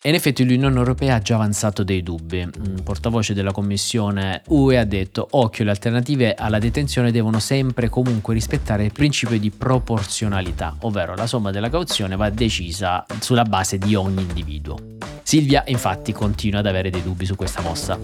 E 0.08 0.10
in 0.10 0.16
effetti 0.16 0.42
l'Unione 0.42 0.78
Europea 0.78 1.16
ha 1.16 1.18
già 1.18 1.34
avanzato 1.34 1.84
dei 1.84 2.02
dubbi. 2.02 2.40
Un 2.40 2.80
portavoce 2.82 3.34
della 3.34 3.52
Commissione 3.52 4.40
UE 4.46 4.78
ha 4.78 4.84
detto 4.84 5.28
occhio, 5.32 5.64
le 5.64 5.70
alternative 5.70 6.32
alla 6.34 6.58
detenzione 6.58 7.12
devono 7.12 7.38
sempre 7.40 7.84
e 7.84 7.88
comunque 7.90 8.32
rispettare 8.32 8.84
il 8.84 8.92
principio 8.92 9.38
di 9.38 9.50
proporzionalità, 9.50 10.74
ovvero 10.80 11.14
la 11.14 11.26
somma 11.26 11.50
della 11.50 11.68
cauzione 11.68 12.16
va 12.16 12.30
decisa 12.30 13.04
sulla 13.20 13.42
base 13.42 13.76
di 13.76 13.94
ogni 13.94 14.22
individuo. 14.22 14.78
Silvia 15.22 15.62
infatti 15.66 16.12
continua 16.12 16.60
ad 16.60 16.66
avere 16.66 16.88
dei 16.88 17.02
dubbi 17.02 17.26
su 17.26 17.36
questa 17.36 17.60
mossa. 17.60 18.00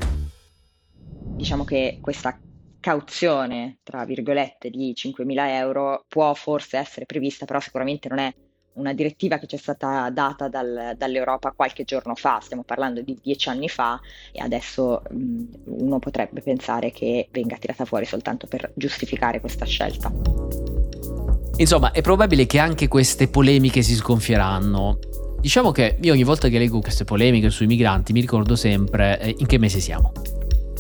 Diciamo 1.36 1.64
che 1.64 2.00
questa 2.02 2.38
cauzione, 2.80 3.78
tra 3.82 4.04
virgolette, 4.04 4.68
di 4.68 4.92
5.000 4.94 5.48
euro 5.52 6.04
può 6.06 6.34
forse 6.34 6.76
essere 6.76 7.06
prevista, 7.06 7.46
però 7.46 7.60
sicuramente 7.60 8.10
non 8.10 8.18
è 8.18 8.30
una 8.74 8.92
direttiva 8.92 9.38
che 9.38 9.46
ci 9.46 9.56
è 9.56 9.58
stata 9.58 10.10
data 10.10 10.48
dal, 10.48 10.94
dall'Europa 10.96 11.52
qualche 11.52 11.84
giorno 11.84 12.14
fa, 12.14 12.40
stiamo 12.40 12.62
parlando 12.62 13.02
di 13.02 13.18
dieci 13.22 13.48
anni 13.48 13.68
fa 13.68 14.00
e 14.32 14.40
adesso 14.42 15.02
mh, 15.08 15.42
uno 15.64 15.98
potrebbe 15.98 16.40
pensare 16.40 16.90
che 16.90 17.28
venga 17.30 17.56
tirata 17.56 17.84
fuori 17.84 18.04
soltanto 18.04 18.46
per 18.46 18.72
giustificare 18.74 19.40
questa 19.40 19.64
scelta. 19.64 20.12
Insomma, 21.56 21.92
è 21.92 22.00
probabile 22.00 22.46
che 22.46 22.58
anche 22.58 22.88
queste 22.88 23.28
polemiche 23.28 23.82
si 23.82 23.94
sgonfieranno. 23.94 24.98
Diciamo 25.40 25.70
che 25.70 25.98
io 26.00 26.12
ogni 26.12 26.24
volta 26.24 26.48
che 26.48 26.58
leggo 26.58 26.80
queste 26.80 27.04
polemiche 27.04 27.50
sui 27.50 27.66
migranti 27.66 28.12
mi 28.12 28.20
ricordo 28.20 28.56
sempre 28.56 29.20
eh, 29.20 29.34
in 29.38 29.46
che 29.46 29.58
mese 29.58 29.78
siamo. 29.78 30.12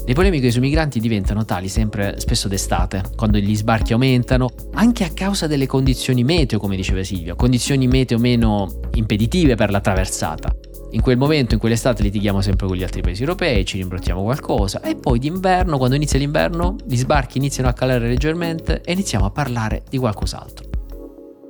Le 0.06 0.12
polemiche 0.12 0.50
sui 0.50 0.60
migranti 0.60 1.00
diventano 1.00 1.46
tali 1.46 1.68
sempre 1.68 2.20
spesso 2.20 2.46
d'estate, 2.46 3.02
quando 3.16 3.38
gli 3.38 3.56
sbarchi 3.56 3.94
aumentano, 3.94 4.50
anche 4.74 5.02
a 5.02 5.10
causa 5.14 5.46
delle 5.46 5.66
condizioni 5.66 6.22
meteo, 6.22 6.58
come 6.58 6.76
diceva 6.76 7.02
Silvia, 7.02 7.34
condizioni 7.34 7.86
meteo 7.86 8.18
meno 8.18 8.80
impeditive 8.92 9.54
per 9.54 9.70
la 9.70 9.80
traversata. 9.80 10.54
In 10.90 11.00
quel 11.00 11.16
momento, 11.16 11.54
in 11.54 11.60
quell'estate, 11.60 12.02
litighiamo 12.02 12.42
sempre 12.42 12.66
con 12.66 12.76
gli 12.76 12.82
altri 12.82 13.00
paesi 13.00 13.22
europei, 13.22 13.64
ci 13.64 13.78
rimbrottiamo 13.78 14.22
qualcosa 14.22 14.82
e 14.82 14.94
poi 14.94 15.18
d'inverno, 15.18 15.78
quando 15.78 15.96
inizia 15.96 16.18
l'inverno, 16.18 16.76
gli 16.86 16.96
sbarchi 16.96 17.38
iniziano 17.38 17.70
a 17.70 17.72
calare 17.72 18.06
leggermente 18.06 18.82
e 18.82 18.92
iniziamo 18.92 19.24
a 19.24 19.30
parlare 19.30 19.84
di 19.88 19.96
qualcos'altro. 19.96 20.68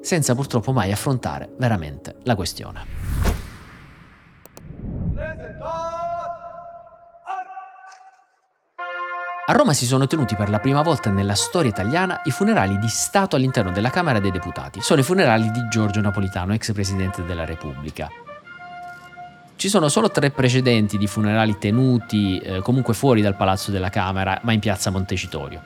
Senza 0.01 0.37
purtroppo 0.37 0.73
mai 0.73 0.93
affrontare 0.93 1.51
veramente 1.59 2.19
la 2.23 2.37
questione. 2.37 2.83
A 9.47 9.53
Roma 9.53 9.75
si 9.75 9.85
sono 9.85 10.07
tenuti 10.07 10.37
per 10.37 10.49
la 10.49 10.59
prima 10.59 10.81
volta 10.81 11.11
nella 11.11 11.35
storia 11.35 11.69
italiana 11.69 12.23
i 12.25 12.31
funerali 12.31 12.79
di 12.79 12.89
Stato 12.89 13.37
all'interno 13.37 13.73
della 13.73 13.91
Camera 13.91 14.19
dei 14.19 14.31
Deputati. 14.31 14.81
Sono 14.81 15.01
i 15.01 15.05
funerali 15.05 15.51
di 15.51 15.69
Giorgio 15.69 16.01
Napolitano, 16.01 16.55
ex 16.55 16.73
Presidente 16.73 17.27
della 17.27 17.45
Repubblica. 17.45 18.11
Ci 19.55 19.69
sono 19.69 19.89
solo 19.89 20.11
tre 20.11 20.31
precedenti 20.31 20.97
di 20.97 21.07
funerali 21.07 21.59
tenuti 21.59 22.39
eh, 22.39 22.61
comunque 22.61 22.95
fuori 22.95 23.21
dal 23.21 23.37
Palazzo 23.37 23.71
della 23.71 23.91
Camera, 23.91 24.41
ma 24.45 24.53
in 24.53 24.61
piazza 24.61 24.89
Montecitorio. 24.89 25.63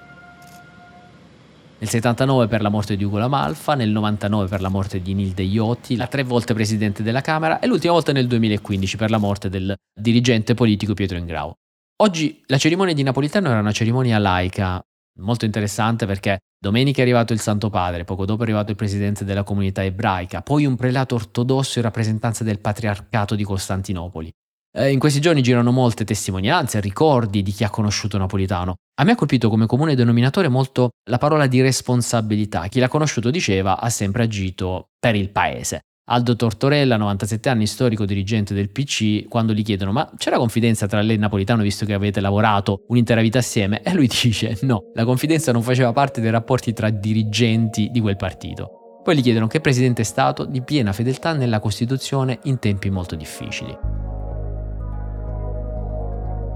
Nel 1.78 1.88
79 1.88 2.48
per 2.48 2.62
la 2.62 2.70
morte 2.70 2.96
di 2.96 3.04
Ugo 3.04 3.18
Lamalfa, 3.18 3.76
nel 3.76 3.90
99 3.90 4.48
per 4.48 4.60
la 4.60 4.70
morte 4.70 5.00
di 5.00 5.14
Nilde 5.14 5.44
Iotti, 5.44 5.94
la 5.94 6.08
tre 6.08 6.24
volte 6.24 6.52
presidente 6.52 7.04
della 7.04 7.20
Camera 7.20 7.60
e 7.60 7.68
l'ultima 7.68 7.92
volta 7.92 8.10
nel 8.10 8.26
2015 8.26 8.96
per 8.96 9.10
la 9.10 9.18
morte 9.18 9.48
del 9.48 9.72
dirigente 9.94 10.54
politico 10.54 10.94
Pietro 10.94 11.16
Ingrao. 11.16 11.54
Oggi 12.00 12.40
la 12.46 12.58
cerimonia 12.58 12.94
di 12.94 13.02
Napolitano 13.02 13.48
era 13.48 13.58
una 13.58 13.72
cerimonia 13.72 14.18
laica, 14.18 14.80
molto 15.18 15.44
interessante 15.44 16.06
perché 16.06 16.38
domenica 16.56 17.00
è 17.00 17.02
arrivato 17.02 17.32
il 17.32 17.40
Santo 17.40 17.70
Padre, 17.70 18.04
poco 18.04 18.24
dopo 18.24 18.42
è 18.42 18.44
arrivato 18.44 18.70
il 18.70 18.76
presidente 18.76 19.24
della 19.24 19.42
comunità 19.42 19.82
ebraica, 19.82 20.42
poi 20.42 20.64
un 20.64 20.76
prelato 20.76 21.16
ortodosso 21.16 21.80
in 21.80 21.84
rappresentanza 21.84 22.44
del 22.44 22.60
patriarcato 22.60 23.34
di 23.34 23.42
Costantinopoli. 23.42 24.30
Eh, 24.76 24.92
in 24.92 25.00
questi 25.00 25.20
giorni 25.20 25.42
girano 25.42 25.72
molte 25.72 26.04
testimonianze, 26.04 26.78
ricordi 26.78 27.42
di 27.42 27.50
chi 27.50 27.64
ha 27.64 27.70
conosciuto 27.70 28.16
Napolitano. 28.16 28.76
A 29.00 29.02
me 29.02 29.12
ha 29.12 29.16
colpito 29.16 29.48
come 29.48 29.66
comune 29.66 29.96
denominatore 29.96 30.46
molto 30.46 30.90
la 31.10 31.18
parola 31.18 31.48
di 31.48 31.60
responsabilità. 31.62 32.68
Chi 32.68 32.78
l'ha 32.78 32.86
conosciuto 32.86 33.30
diceva 33.30 33.80
ha 33.80 33.90
sempre 33.90 34.22
agito 34.22 34.90
per 35.00 35.16
il 35.16 35.30
paese. 35.30 35.80
Aldo 36.10 36.36
Tortorella, 36.36 36.96
97 36.96 37.50
anni, 37.50 37.66
storico 37.66 38.06
dirigente 38.06 38.54
del 38.54 38.70
PC, 38.70 39.28
quando 39.28 39.52
gli 39.52 39.62
chiedono 39.62 39.92
ma 39.92 40.10
c'era 40.16 40.38
confidenza 40.38 40.86
tra 40.86 41.02
lei 41.02 41.16
e 41.16 41.18
Napolitano 41.18 41.62
visto 41.62 41.84
che 41.84 41.92
avete 41.92 42.20
lavorato 42.20 42.84
un'intera 42.88 43.20
vita 43.20 43.38
assieme? 43.38 43.82
E 43.82 43.92
lui 43.92 44.06
dice 44.20 44.56
no, 44.62 44.84
la 44.94 45.04
confidenza 45.04 45.52
non 45.52 45.62
faceva 45.62 45.92
parte 45.92 46.22
dei 46.22 46.30
rapporti 46.30 46.72
tra 46.72 46.88
dirigenti 46.88 47.90
di 47.90 48.00
quel 48.00 48.16
partito. 48.16 49.00
Poi 49.04 49.16
gli 49.16 49.22
chiedono 49.22 49.48
che 49.48 49.60
presidente 49.60 50.00
è 50.00 50.04
stato 50.04 50.46
di 50.46 50.62
piena 50.62 50.92
fedeltà 50.92 51.34
nella 51.34 51.60
Costituzione 51.60 52.38
in 52.44 52.58
tempi 52.58 52.88
molto 52.88 53.14
difficili. 53.14 53.76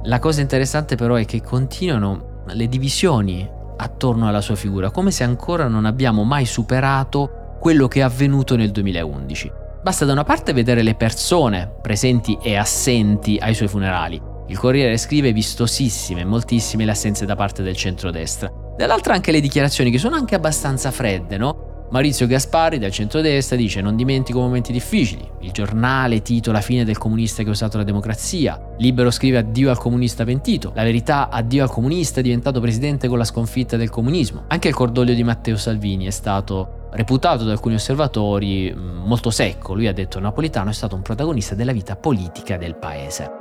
La 0.04 0.18
cosa 0.18 0.40
interessante 0.40 0.96
però 0.96 1.16
è 1.16 1.26
che 1.26 1.42
continuano 1.42 2.42
le 2.46 2.68
divisioni 2.68 3.48
attorno 3.76 4.28
alla 4.28 4.40
sua 4.40 4.56
figura, 4.56 4.90
come 4.90 5.10
se 5.10 5.24
ancora 5.24 5.68
non 5.68 5.84
abbiamo 5.84 6.24
mai 6.24 6.46
superato 6.46 7.41
quello 7.62 7.86
che 7.86 8.00
è 8.00 8.02
avvenuto 8.02 8.56
nel 8.56 8.72
2011. 8.72 9.52
Basta 9.84 10.04
da 10.04 10.10
una 10.10 10.24
parte 10.24 10.52
vedere 10.52 10.82
le 10.82 10.96
persone 10.96 11.72
presenti 11.80 12.36
e 12.42 12.56
assenti 12.56 13.38
ai 13.40 13.54
suoi 13.54 13.68
funerali. 13.68 14.20
Il 14.48 14.58
Corriere 14.58 14.96
scrive 14.96 15.32
vistosissime, 15.32 16.24
moltissime 16.24 16.84
le 16.84 16.90
assenze 16.90 17.24
da 17.24 17.36
parte 17.36 17.62
del 17.62 17.76
centrodestra. 17.76 18.50
Dall'altra 18.76 19.14
anche 19.14 19.30
le 19.30 19.38
dichiarazioni 19.38 19.92
che 19.92 19.98
sono 19.98 20.16
anche 20.16 20.34
abbastanza 20.34 20.90
fredde, 20.90 21.36
no? 21.36 21.86
Maurizio 21.92 22.26
Gaspari 22.26 22.78
del 22.78 22.90
centrodestra 22.90 23.54
dice 23.54 23.80
non 23.80 23.94
dimentico 23.94 24.40
momenti 24.40 24.72
difficili, 24.72 25.24
il 25.42 25.52
giornale 25.52 26.20
titola 26.20 26.60
fine 26.60 26.84
del 26.84 26.98
comunista 26.98 27.44
che 27.44 27.50
ha 27.50 27.52
usato 27.52 27.76
la 27.76 27.84
democrazia, 27.84 28.60
Libero 28.78 29.12
scrive 29.12 29.38
addio 29.38 29.70
al 29.70 29.78
comunista 29.78 30.24
pentito, 30.24 30.72
la 30.74 30.82
verità 30.82 31.28
addio 31.28 31.62
al 31.62 31.70
comunista 31.70 32.22
diventato 32.22 32.58
presidente 32.58 33.06
con 33.06 33.18
la 33.18 33.24
sconfitta 33.24 33.76
del 33.76 33.90
comunismo. 33.90 34.46
Anche 34.48 34.66
il 34.66 34.74
cordoglio 34.74 35.14
di 35.14 35.22
Matteo 35.22 35.56
Salvini 35.56 36.06
è 36.06 36.10
stato 36.10 36.80
reputato 36.92 37.44
da 37.44 37.52
alcuni 37.52 37.74
osservatori 37.74 38.72
mm, 38.72 39.06
molto 39.06 39.30
secco. 39.30 39.74
Lui 39.74 39.86
ha 39.86 39.92
detto 39.92 40.20
Napolitano 40.20 40.70
è 40.70 40.74
stato 40.74 40.94
un 40.94 41.02
protagonista 41.02 41.54
della 41.54 41.72
vita 41.72 41.96
politica 41.96 42.56
del 42.56 42.76
paese. 42.76 43.40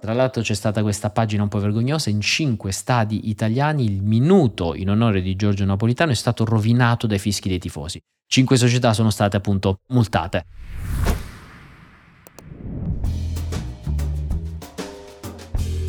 Tra 0.00 0.12
l'altro 0.12 0.42
c'è 0.42 0.54
stata 0.54 0.82
questa 0.82 1.10
pagina 1.10 1.42
un 1.42 1.48
po' 1.48 1.58
vergognosa, 1.58 2.10
in 2.10 2.20
cinque 2.20 2.72
stadi 2.72 3.30
italiani 3.30 3.84
il 3.84 4.02
minuto 4.02 4.74
in 4.74 4.90
onore 4.90 5.22
di 5.22 5.34
Giorgio 5.34 5.64
Napolitano 5.64 6.12
è 6.12 6.14
stato 6.14 6.44
rovinato 6.44 7.06
dai 7.06 7.18
fischi 7.18 7.48
dei 7.48 7.58
tifosi. 7.58 7.98
Cinque 8.26 8.56
società 8.56 8.92
sono 8.92 9.08
state 9.10 9.36
appunto 9.36 9.80
multate. 9.88 10.44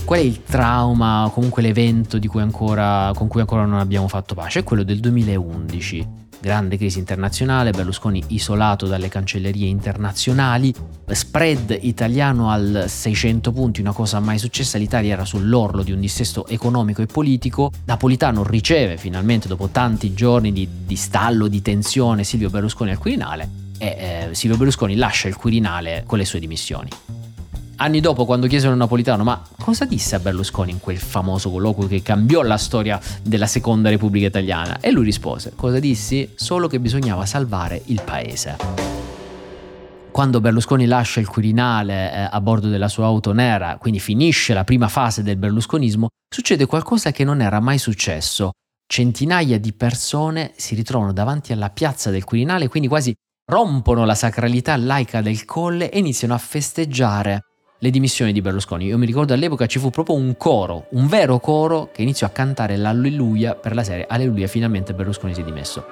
Qual 0.06 0.20
è 0.20 0.22
il 0.22 0.44
trauma, 0.44 1.30
comunque 1.34 1.64
l'evento 1.64 2.20
cui 2.28 2.40
ancora, 2.40 3.12
con 3.16 3.28
cui 3.28 3.42
ancora 3.42 3.66
non 3.66 3.80
abbiamo 3.80 4.08
fatto 4.08 4.36
pace? 4.36 4.60
È 4.60 4.64
quello 4.64 4.84
del 4.84 5.00
2011 5.00 6.25
grande 6.46 6.78
crisi 6.78 7.00
internazionale, 7.00 7.72
Berlusconi 7.72 8.24
isolato 8.28 8.86
dalle 8.86 9.10
cancellerie 9.10 9.68
internazionali, 9.68 10.72
spread 11.08 11.76
italiano 11.82 12.52
al 12.52 12.86
600 12.88 13.52
punti, 13.52 13.82
una 13.82 13.94
cosa 13.94 14.20
mai 14.20 14.38
successa, 14.38 14.78
l'Italia 14.78 15.14
era 15.14 15.26
sull'orlo 15.26 15.82
di 15.82 15.92
un 15.92 16.00
dissesto 16.00 16.46
economico 16.46 17.02
e 17.02 17.08
politico, 17.08 17.72
Napolitano 17.86 18.44
riceve 18.44 18.98
finalmente 18.98 19.48
dopo 19.48 19.70
tanti 19.70 20.14
giorni 20.14 20.54
di, 20.54 20.70
di 20.86 20.96
stallo, 20.96 21.48
di 21.48 21.64
tensione 21.64 22.24
Silvio 22.24 22.52
Berlusconi 22.52 22.92
al 22.92 23.00
Quirinale 23.00 23.50
e 23.80 24.28
eh, 24.30 24.36
Silvio 24.36 24.58
Berlusconi 24.58 24.96
lascia 24.96 25.28
il 25.28 25.36
Quirinale 25.36 26.04
con 26.06 26.20
le 26.20 26.26
sue 26.26 26.40
dimissioni. 26.40 26.90
Anni 27.78 28.00
dopo, 28.00 28.24
quando 28.24 28.48
chiesero 28.48 28.72
a 28.72 28.76
Napolitano, 28.76 29.26
ma 29.26 29.42
cosa 29.60 29.84
disse 29.84 30.16
a 30.16 30.20
Berlusconi 30.20 30.72
in 30.72 30.80
quel 30.80 30.98
famoso 30.98 31.52
colloquio 31.52 31.90
che 31.90 32.02
cambiò 32.02 32.42
la 32.42 32.58
storia 32.58 33.00
della 33.22 33.48
seconda 33.48 33.90
Repubblica 33.90 34.28
Italiana? 34.28 34.80
E 34.80 34.92
lui 34.92 35.04
rispose, 35.04 35.52
cosa 35.56 35.78
dissi? 35.80 36.32
Solo 36.36 36.68
che 36.68 36.80
bisognava 36.80 37.26
salvare 37.26 37.82
il 37.88 38.02
paese. 38.02 38.56
Quando 40.10 40.40
Berlusconi 40.40 40.86
lascia 40.86 41.20
il 41.20 41.28
Quirinale 41.28 42.14
eh, 42.14 42.30
a 42.32 42.40
bordo 42.40 42.70
della 42.70 42.88
sua 42.88 43.08
auto 43.08 43.34
nera, 43.34 43.76
quindi 43.78 44.00
finisce 44.00 44.54
la 44.54 44.64
prima 44.64 44.88
fase 44.88 45.22
del 45.22 45.36
berlusconismo, 45.36 46.08
succede 46.34 46.66
qualcosa 46.66 47.12
che 47.12 47.26
non 47.26 47.42
era 47.42 47.60
mai 47.60 47.78
successo. 47.78 48.52
Centinaia 48.88 49.60
di 49.60 49.74
persone 49.74 50.54
si 50.56 50.76
ritrovano 50.76 51.12
davanti 51.12 51.52
alla 51.52 51.72
piazza 51.72 52.10
del 52.10 52.24
Quirinale, 52.24 52.70
quindi 52.70 52.88
quasi 52.88 53.14
rompono 53.52 54.06
la 54.06 54.16
sacralità 54.16 54.78
laica 54.78 55.22
del 55.22 55.44
colle 55.44 55.92
e 55.92 56.00
iniziano 56.00 56.34
a 56.34 56.38
festeggiare 56.38 57.42
le 57.80 57.90
dimissioni 57.90 58.32
di 58.32 58.42
Berlusconi. 58.42 58.86
Io 58.86 58.98
mi 58.98 59.06
ricordo 59.06 59.34
all'epoca 59.34 59.66
ci 59.66 59.80
fu 59.80 59.90
proprio 59.90 60.16
un 60.16 60.38
coro, 60.38 60.88
un 60.92 61.08
vero 61.08 61.40
coro 61.40 61.90
che 61.92 62.02
iniziò 62.02 62.28
a 62.28 62.30
cantare 62.30 62.78
l'Alleluia 62.78 63.56
per 63.56 63.76
la 63.76 63.84
serie 63.84 64.06
Alleluia, 64.08 64.48
finalmente 64.48 64.94
Berlusconi 64.94 65.34
si 65.34 65.42
è 65.42 65.44
dimesso. 65.44 65.86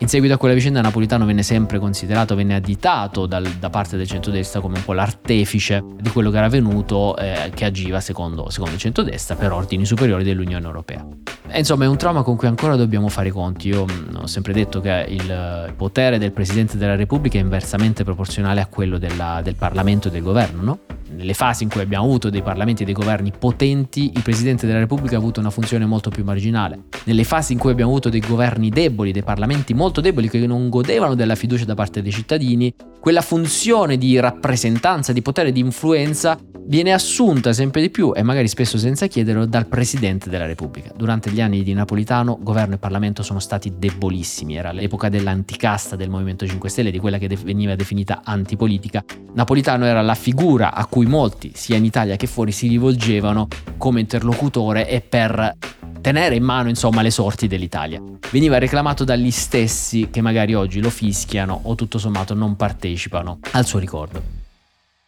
In 0.00 0.14
seguito 0.14 0.34
a 0.34 0.38
quella 0.38 0.54
vicenda 0.54 0.80
Napolitano 0.80 1.26
venne 1.26 1.42
sempre 1.42 1.78
considerato, 1.78 2.36
venne 2.36 2.54
additato 2.54 3.26
dal, 3.26 3.44
da 3.58 3.68
parte 3.68 3.96
del 3.96 4.06
centrodestra 4.06 4.60
come 4.60 4.76
un 4.76 4.84
po' 4.84 4.92
l'artefice 4.92 5.84
di 6.00 6.08
quello 6.10 6.30
che 6.30 6.36
era 6.36 6.46
avvenuto, 6.46 7.16
eh, 7.16 7.50
che 7.52 7.64
agiva 7.64 8.00
secondo, 8.00 8.48
secondo 8.48 8.74
il 8.74 8.80
centrodestra 8.80 9.34
per 9.34 9.52
ordini 9.52 9.84
superiori 9.84 10.22
dell'Unione 10.22 10.64
Europea. 10.64 11.06
E 11.50 11.58
insomma 11.58 11.84
è 11.84 11.88
un 11.88 11.96
trauma 11.96 12.22
con 12.22 12.36
cui 12.36 12.46
ancora 12.46 12.76
dobbiamo 12.76 13.08
fare 13.08 13.28
i 13.28 13.32
conti. 13.32 13.68
Io 13.68 13.84
mm, 13.84 14.16
ho 14.16 14.26
sempre 14.26 14.52
detto 14.52 14.80
che 14.80 15.06
il 15.08 15.72
potere 15.76 16.18
del 16.18 16.32
Presidente 16.32 16.76
della 16.76 16.96
Repubblica 16.96 17.38
è 17.38 17.40
inversamente 17.40 18.04
proporzionale 18.04 18.60
a 18.60 18.66
quello 18.66 18.98
della, 18.98 19.40
del 19.42 19.54
Parlamento 19.54 20.08
e 20.08 20.10
del 20.10 20.22
governo, 20.22 20.62
no? 20.62 20.78
Nelle 21.18 21.34
fasi 21.34 21.64
in 21.64 21.68
cui 21.68 21.80
abbiamo 21.80 22.04
avuto 22.04 22.30
dei 22.30 22.42
parlamenti 22.42 22.82
e 22.82 22.84
dei 22.84 22.94
governi 22.94 23.32
potenti, 23.36 24.12
il 24.14 24.22
Presidente 24.22 24.68
della 24.68 24.78
Repubblica 24.78 25.16
ha 25.16 25.18
avuto 25.18 25.40
una 25.40 25.50
funzione 25.50 25.84
molto 25.84 26.10
più 26.10 26.22
marginale. 26.22 26.84
Nelle 27.06 27.24
fasi 27.24 27.54
in 27.54 27.58
cui 27.58 27.72
abbiamo 27.72 27.90
avuto 27.90 28.08
dei 28.08 28.20
governi 28.20 28.68
deboli, 28.68 29.10
dei 29.10 29.24
parlamenti 29.24 29.74
molto 29.74 30.00
deboli 30.00 30.30
che 30.30 30.46
non 30.46 30.68
godevano 30.68 31.16
della 31.16 31.34
fiducia 31.34 31.64
da 31.64 31.74
parte 31.74 32.02
dei 32.02 32.12
cittadini, 32.12 32.72
quella 33.00 33.20
funzione 33.20 33.98
di 33.98 34.20
rappresentanza, 34.20 35.12
di 35.12 35.20
potere, 35.20 35.50
di 35.50 35.58
influenza 35.58 36.38
viene 36.68 36.92
assunta 36.92 37.54
sempre 37.54 37.80
di 37.80 37.88
più 37.88 38.12
e 38.14 38.22
magari 38.22 38.46
spesso 38.46 38.76
senza 38.76 39.06
chiederlo 39.06 39.46
dal 39.46 39.66
Presidente 39.66 40.28
della 40.28 40.44
Repubblica. 40.44 40.92
Durante 40.94 41.30
gli 41.30 41.40
anni 41.40 41.62
di 41.62 41.72
Napolitano 41.72 42.38
governo 42.40 42.74
e 42.74 42.78
Parlamento 42.78 43.22
sono 43.22 43.38
stati 43.38 43.72
debolissimi, 43.78 44.56
era 44.56 44.70
l'epoca 44.70 45.08
dell'anticasta 45.08 45.96
del 45.96 46.10
Movimento 46.10 46.46
5 46.46 46.68
Stelle, 46.68 46.90
di 46.90 46.98
quella 46.98 47.16
che 47.16 47.28
veniva 47.42 47.74
definita 47.74 48.20
antipolitica. 48.22 49.02
Napolitano 49.32 49.86
era 49.86 50.02
la 50.02 50.14
figura 50.14 50.74
a 50.74 50.84
cui 50.84 51.06
molti, 51.08 51.52
sia 51.54 51.76
in 51.76 51.84
Italia 51.84 52.16
che 52.16 52.26
fuori, 52.26 52.52
si 52.52 52.68
rivolgevano 52.68 53.48
come 53.76 54.00
interlocutore 54.00 54.88
e 54.88 55.00
per 55.00 55.56
tenere 56.00 56.36
in 56.36 56.44
mano 56.44 56.68
insomma 56.68 57.02
le 57.02 57.10
sorti 57.10 57.48
dell'Italia. 57.48 58.00
Veniva 58.30 58.58
reclamato 58.58 59.04
dagli 59.04 59.30
stessi 59.30 60.08
che 60.10 60.20
magari 60.20 60.54
oggi 60.54 60.80
lo 60.80 60.90
fischiano 60.90 61.60
o 61.64 61.74
tutto 61.74 61.98
sommato 61.98 62.34
non 62.34 62.56
partecipano 62.56 63.40
al 63.52 63.66
suo 63.66 63.78
ricordo. 63.78 64.36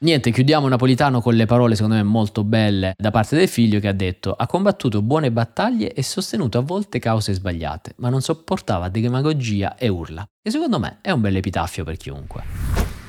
Niente, 0.03 0.31
chiudiamo 0.31 0.67
Napolitano 0.67 1.21
con 1.21 1.35
le 1.35 1.45
parole 1.45 1.75
secondo 1.75 1.97
me 1.97 2.03
molto 2.03 2.43
belle 2.43 2.95
da 2.97 3.11
parte 3.11 3.37
del 3.37 3.49
figlio 3.49 3.81
che 3.81 3.89
ha 3.89 3.93
detto 3.93 4.33
ha 4.33 4.47
combattuto 4.47 5.03
buone 5.03 5.31
battaglie 5.31 5.93
e 5.93 6.03
sostenuto 6.03 6.57
a 6.57 6.63
volte 6.63 6.99
cause 6.99 7.35
sbagliate, 7.35 7.95
ma 7.97 8.09
non 8.09 8.23
sopportava 8.23 8.89
demagogia 8.89 9.77
e 9.77 9.89
urla. 9.89 10.25
E 10.43 10.51
secondo 10.51 10.79
me 10.79 10.99
è 11.03 11.11
un 11.11 11.21
bel 11.21 11.37
epitaffio 11.37 11.85
per 11.85 11.99
chiunque. 11.99 13.00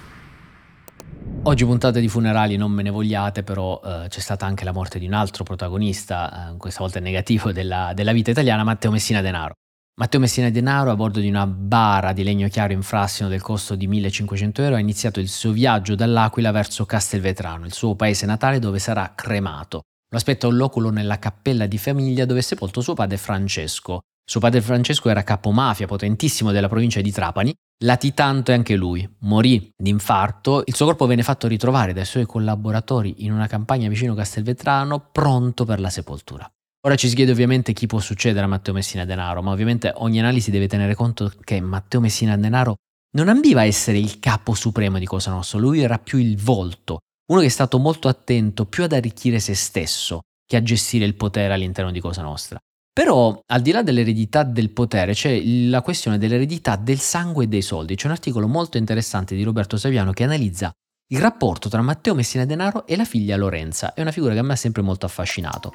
Oggi 1.43 1.65
puntate 1.65 1.99
di 1.99 2.07
funerali 2.07 2.55
non 2.55 2.71
me 2.71 2.83
ne 2.83 2.91
vogliate, 2.91 3.41
però 3.41 3.81
eh, 3.83 4.05
c'è 4.09 4.19
stata 4.19 4.45
anche 4.45 4.63
la 4.63 4.71
morte 4.71 4.99
di 4.99 5.07
un 5.07 5.13
altro 5.13 5.43
protagonista, 5.43 6.51
eh, 6.51 6.57
questa 6.57 6.81
volta 6.81 6.99
negativo, 6.99 7.51
della, 7.53 7.93
della 7.95 8.11
vita 8.11 8.29
italiana, 8.29 8.63
Matteo 8.63 8.91
Messina 8.91 9.21
Denaro. 9.21 9.53
Matteo 9.99 10.19
Messina 10.19 10.49
Denaro, 10.49 10.91
a 10.91 10.95
bordo 10.95 11.19
di 11.19 11.27
una 11.27 11.47
bara 11.47 12.13
di 12.13 12.23
legno 12.23 12.47
chiaro 12.47 12.73
in 12.73 12.81
Frassino 12.83 13.27
del 13.27 13.41
costo 13.41 13.75
di 13.75 13.87
1500 13.87 14.61
euro, 14.61 14.75
ha 14.75 14.79
iniziato 14.79 15.19
il 15.19 15.29
suo 15.29 15.51
viaggio 15.51 15.95
dall'Aquila 15.95 16.51
verso 16.51 16.85
Castelvetrano, 16.85 17.65
il 17.65 17.73
suo 17.73 17.95
paese 17.95 18.25
natale 18.25 18.59
dove 18.59 18.79
sarà 18.79 19.13
cremato. 19.15 19.81
Lo 20.09 20.17
aspetta 20.17 20.47
un 20.47 20.55
loculo 20.55 20.89
nella 20.89 21.19
cappella 21.19 21.65
di 21.65 21.77
famiglia 21.77 22.25
dove 22.25 22.39
è 22.39 22.43
sepolto 22.43 22.81
suo 22.81 22.93
padre 22.93 23.17
Francesco. 23.17 24.01
Suo 24.23 24.39
padre 24.39 24.61
Francesco 24.61 25.09
era 25.09 25.23
capomafia 25.23 25.87
potentissimo 25.87 26.51
della 26.51 26.67
provincia 26.67 27.01
di 27.01 27.11
Trapani, 27.11 27.53
latitante 27.83 28.53
anche 28.53 28.75
lui. 28.75 29.07
Morì 29.19 29.71
di 29.75 29.89
infarto, 29.89 30.63
il 30.65 30.75
suo 30.75 30.85
corpo 30.85 31.05
venne 31.05 31.23
fatto 31.23 31.47
ritrovare 31.47 31.93
dai 31.93 32.05
suoi 32.05 32.25
collaboratori 32.25 33.25
in 33.25 33.31
una 33.31 33.47
campagna 33.47 33.89
vicino 33.89 34.13
Castelvetrano, 34.13 35.09
pronto 35.11 35.65
per 35.65 35.79
la 35.79 35.89
sepoltura. 35.89 36.49
Ora 36.83 36.95
ci 36.95 37.07
si 37.07 37.15
chiede 37.15 37.31
ovviamente 37.31 37.73
chi 37.73 37.85
può 37.85 37.99
succedere 37.99 38.45
a 38.45 38.47
Matteo 38.47 38.73
Messina 38.73 39.05
Denaro, 39.05 39.43
ma 39.43 39.51
ovviamente 39.51 39.91
ogni 39.97 40.19
analisi 40.19 40.49
deve 40.49 40.67
tenere 40.67 40.95
conto 40.95 41.31
che 41.43 41.61
Matteo 41.61 41.99
Messina 41.99 42.35
Denaro 42.35 42.75
non 43.13 43.29
ambiva 43.29 43.61
a 43.61 43.65
essere 43.65 43.99
il 43.99 44.19
capo 44.19 44.53
supremo 44.55 44.97
di 44.97 45.05
Cosa 45.05 45.31
Nostra, 45.31 45.59
lui 45.59 45.81
era 45.81 45.99
più 45.99 46.17
il 46.17 46.37
volto, 46.37 46.99
uno 47.31 47.41
che 47.41 47.47
è 47.47 47.49
stato 47.49 47.77
molto 47.77 48.07
attento 48.07 48.65
più 48.65 48.83
ad 48.83 48.93
arricchire 48.93 49.39
se 49.39 49.53
stesso 49.53 50.21
che 50.47 50.57
a 50.57 50.63
gestire 50.63 51.05
il 51.05 51.15
potere 51.15 51.53
all'interno 51.53 51.91
di 51.91 51.99
Cosa 51.99 52.21
Nostra. 52.21 52.59
Però, 52.93 53.41
al 53.45 53.61
di 53.61 53.71
là 53.71 53.83
dell'eredità 53.83 54.43
del 54.43 54.71
potere, 54.71 55.13
c'è 55.13 55.41
la 55.43 55.81
questione 55.81 56.17
dell'eredità 56.17 56.75
del 56.75 56.99
sangue 56.99 57.45
e 57.45 57.47
dei 57.47 57.61
soldi. 57.61 57.95
C'è 57.95 58.07
un 58.07 58.11
articolo 58.11 58.47
molto 58.47 58.77
interessante 58.77 59.33
di 59.33 59.43
Roberto 59.43 59.77
Saviano 59.77 60.11
che 60.11 60.23
analizza 60.23 60.71
il 61.11 61.19
rapporto 61.19 61.69
tra 61.69 61.81
Matteo 61.81 62.15
Messina 62.15 62.45
Denaro 62.45 62.85
e 62.85 62.97
la 62.97 63.05
figlia 63.05 63.37
Lorenza. 63.37 63.93
È 63.93 64.01
una 64.01 64.11
figura 64.11 64.33
che 64.33 64.39
a 64.39 64.43
me 64.43 64.53
ha 64.53 64.57
sempre 64.57 64.81
molto 64.81 65.05
affascinato. 65.05 65.71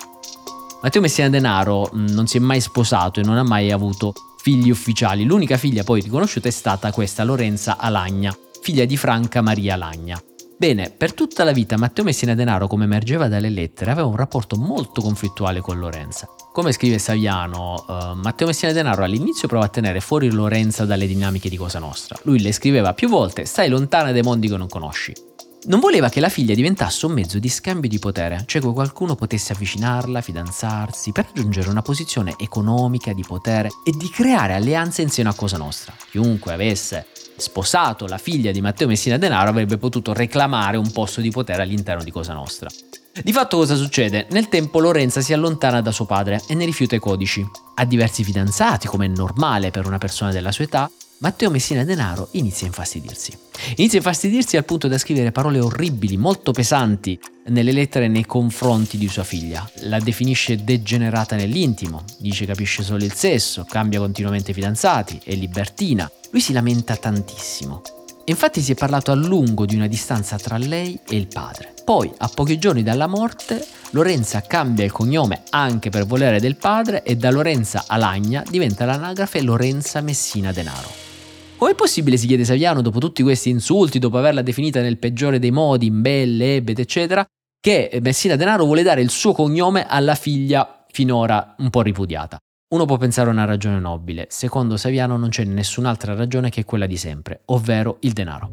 Matteo 0.82 1.00
Messina 1.00 1.30
Denaro 1.30 1.90
mm, 1.94 2.08
non 2.08 2.26
si 2.26 2.36
è 2.36 2.40
mai 2.40 2.60
sposato 2.60 3.20
e 3.20 3.22
non 3.22 3.38
ha 3.38 3.42
mai 3.42 3.70
avuto 3.70 4.12
figli 4.42 4.70
ufficiali. 4.70 5.24
L'unica 5.24 5.56
figlia 5.56 5.84
poi 5.84 6.02
riconosciuta 6.02 6.48
è 6.48 6.52
stata 6.52 6.92
questa 6.92 7.24
Lorenza 7.24 7.78
Alagna, 7.78 8.36
figlia 8.60 8.84
di 8.84 8.96
Franca 8.98 9.40
Maria 9.40 9.74
Alagna. 9.74 10.20
Bene, 10.58 10.88
per 10.88 11.12
tutta 11.12 11.44
la 11.44 11.52
vita 11.52 11.76
Matteo 11.76 12.02
Messina 12.02 12.34
Denaro, 12.34 12.66
come 12.66 12.84
emergeva 12.84 13.28
dalle 13.28 13.50
lettere, 13.50 13.90
aveva 13.90 14.06
un 14.06 14.16
rapporto 14.16 14.56
molto 14.56 15.02
conflittuale 15.02 15.60
con 15.60 15.78
Lorenza. 15.78 16.26
Come 16.50 16.72
scrive 16.72 16.98
Saviano, 16.98 17.84
uh, 17.86 18.14
Matteo 18.14 18.46
Messina 18.46 18.72
Denaro 18.72 19.04
all'inizio 19.04 19.48
prova 19.48 19.66
a 19.66 19.68
tenere 19.68 20.00
fuori 20.00 20.30
Lorenza 20.30 20.86
dalle 20.86 21.06
dinamiche 21.06 21.50
di 21.50 21.58
Cosa 21.58 21.78
Nostra. 21.78 22.18
Lui 22.22 22.40
le 22.40 22.52
scriveva 22.52 22.94
più 22.94 23.10
volte: 23.10 23.44
Stai 23.44 23.68
lontana 23.68 24.12
dai 24.12 24.22
mondi 24.22 24.48
che 24.48 24.56
non 24.56 24.66
conosci. 24.66 25.12
Non 25.64 25.80
voleva 25.80 26.08
che 26.08 26.20
la 26.20 26.30
figlia 26.30 26.54
diventasse 26.54 27.04
un 27.04 27.12
mezzo 27.12 27.38
di 27.38 27.50
scambio 27.50 27.90
di 27.90 27.98
potere, 27.98 28.44
cioè 28.46 28.62
che 28.62 28.72
qualcuno 28.72 29.14
potesse 29.14 29.52
avvicinarla, 29.52 30.22
fidanzarsi, 30.22 31.12
per 31.12 31.26
raggiungere 31.26 31.68
una 31.68 31.82
posizione 31.82 32.34
economica, 32.38 33.12
di 33.12 33.24
potere 33.26 33.68
e 33.84 33.90
di 33.90 34.08
creare 34.08 34.54
alleanze 34.54 35.02
in 35.02 35.10
seno 35.10 35.28
a 35.28 35.34
Cosa 35.34 35.58
Nostra. 35.58 35.92
Chiunque 36.08 36.54
avesse 36.54 37.08
sposato 37.36 38.06
la 38.06 38.18
figlia 38.18 38.52
di 38.52 38.60
Matteo 38.60 38.88
Messina 38.88 39.16
Denaro 39.16 39.50
avrebbe 39.50 39.78
potuto 39.78 40.12
reclamare 40.12 40.76
un 40.76 40.90
posto 40.92 41.20
di 41.20 41.30
potere 41.30 41.62
all'interno 41.62 42.02
di 42.02 42.10
Cosa 42.10 42.32
Nostra. 42.32 42.68
Di 43.22 43.32
fatto 43.32 43.56
cosa 43.56 43.74
succede? 43.74 44.26
Nel 44.30 44.48
tempo 44.48 44.78
Lorenza 44.78 45.22
si 45.22 45.32
allontana 45.32 45.80
da 45.80 45.90
suo 45.90 46.04
padre 46.04 46.42
e 46.48 46.54
ne 46.54 46.66
rifiuta 46.66 46.96
i 46.96 46.98
codici. 46.98 47.44
Ha 47.76 47.84
diversi 47.86 48.22
fidanzati, 48.22 48.86
come 48.86 49.06
è 49.06 49.08
normale 49.08 49.70
per 49.70 49.86
una 49.86 49.96
persona 49.96 50.32
della 50.32 50.52
sua 50.52 50.64
età, 50.64 50.90
Matteo 51.18 51.50
Messina 51.50 51.82
Denaro 51.82 52.28
inizia 52.32 52.66
a 52.66 52.68
infastidirsi. 52.68 53.38
Inizia 53.76 53.98
a 53.98 54.02
infastidirsi 54.02 54.58
al 54.58 54.66
punto 54.66 54.86
da 54.86 54.98
scrivere 54.98 55.32
parole 55.32 55.58
orribili, 55.60 56.18
molto 56.18 56.52
pesanti, 56.52 57.18
nelle 57.46 57.72
lettere 57.72 58.06
nei 58.06 58.26
confronti 58.26 58.98
di 58.98 59.08
sua 59.08 59.24
figlia. 59.24 59.66
La 59.84 59.98
definisce 59.98 60.62
degenerata 60.62 61.34
nell'intimo, 61.34 62.04
dice 62.18 62.44
capisce 62.44 62.82
solo 62.82 63.02
il 63.02 63.14
sesso, 63.14 63.64
cambia 63.66 63.98
continuamente 63.98 64.52
fidanzati, 64.52 65.18
è 65.24 65.34
libertina. 65.34 66.10
Lui 66.32 66.42
si 66.42 66.52
lamenta 66.52 66.96
tantissimo. 66.96 67.80
Infatti 68.24 68.60
si 68.60 68.72
è 68.72 68.74
parlato 68.74 69.10
a 69.10 69.14
lungo 69.14 69.64
di 69.64 69.74
una 69.74 69.86
distanza 69.86 70.36
tra 70.36 70.58
lei 70.58 70.98
e 71.08 71.16
il 71.16 71.28
padre. 71.28 71.72
Poi, 71.82 72.12
a 72.18 72.28
pochi 72.28 72.58
giorni 72.58 72.82
dalla 72.82 73.06
morte, 73.06 73.64
Lorenza 73.90 74.42
cambia 74.42 74.84
il 74.84 74.92
cognome 74.92 75.44
anche 75.48 75.88
per 75.88 76.04
volere 76.04 76.40
del 76.40 76.56
padre 76.56 77.02
e 77.04 77.16
da 77.16 77.30
Lorenza 77.30 77.84
Alagna 77.86 78.42
diventa 78.46 78.84
l'anagrafe 78.84 79.40
Lorenza 79.40 80.02
Messina 80.02 80.52
Denaro. 80.52 81.05
Com'è 81.56 81.74
possibile, 81.74 82.18
si 82.18 82.26
chiede 82.26 82.44
Saviano, 82.44 82.82
dopo 82.82 82.98
tutti 82.98 83.22
questi 83.22 83.48
insulti, 83.48 83.98
dopo 83.98 84.18
averla 84.18 84.42
definita 84.42 84.82
nel 84.82 84.98
peggiore 84.98 85.38
dei 85.38 85.50
modi, 85.50 85.86
imbelle, 85.86 86.56
ebete, 86.56 86.82
eccetera, 86.82 87.26
che 87.58 87.98
Messina 88.02 88.36
Denaro 88.36 88.66
vuole 88.66 88.82
dare 88.82 89.00
il 89.00 89.08
suo 89.08 89.32
cognome 89.32 89.86
alla 89.88 90.14
figlia 90.14 90.84
finora 90.90 91.54
un 91.58 91.70
po' 91.70 91.80
ripudiata? 91.80 92.36
Uno 92.74 92.84
può 92.84 92.98
pensare 92.98 93.30
a 93.30 93.32
una 93.32 93.46
ragione 93.46 93.80
nobile, 93.80 94.26
secondo 94.28 94.76
Saviano 94.76 95.16
non 95.16 95.30
c'è 95.30 95.44
nessun'altra 95.44 96.14
ragione 96.14 96.50
che 96.50 96.64
quella 96.64 96.84
di 96.84 96.98
sempre, 96.98 97.40
ovvero 97.46 97.96
il 98.00 98.12
denaro. 98.12 98.50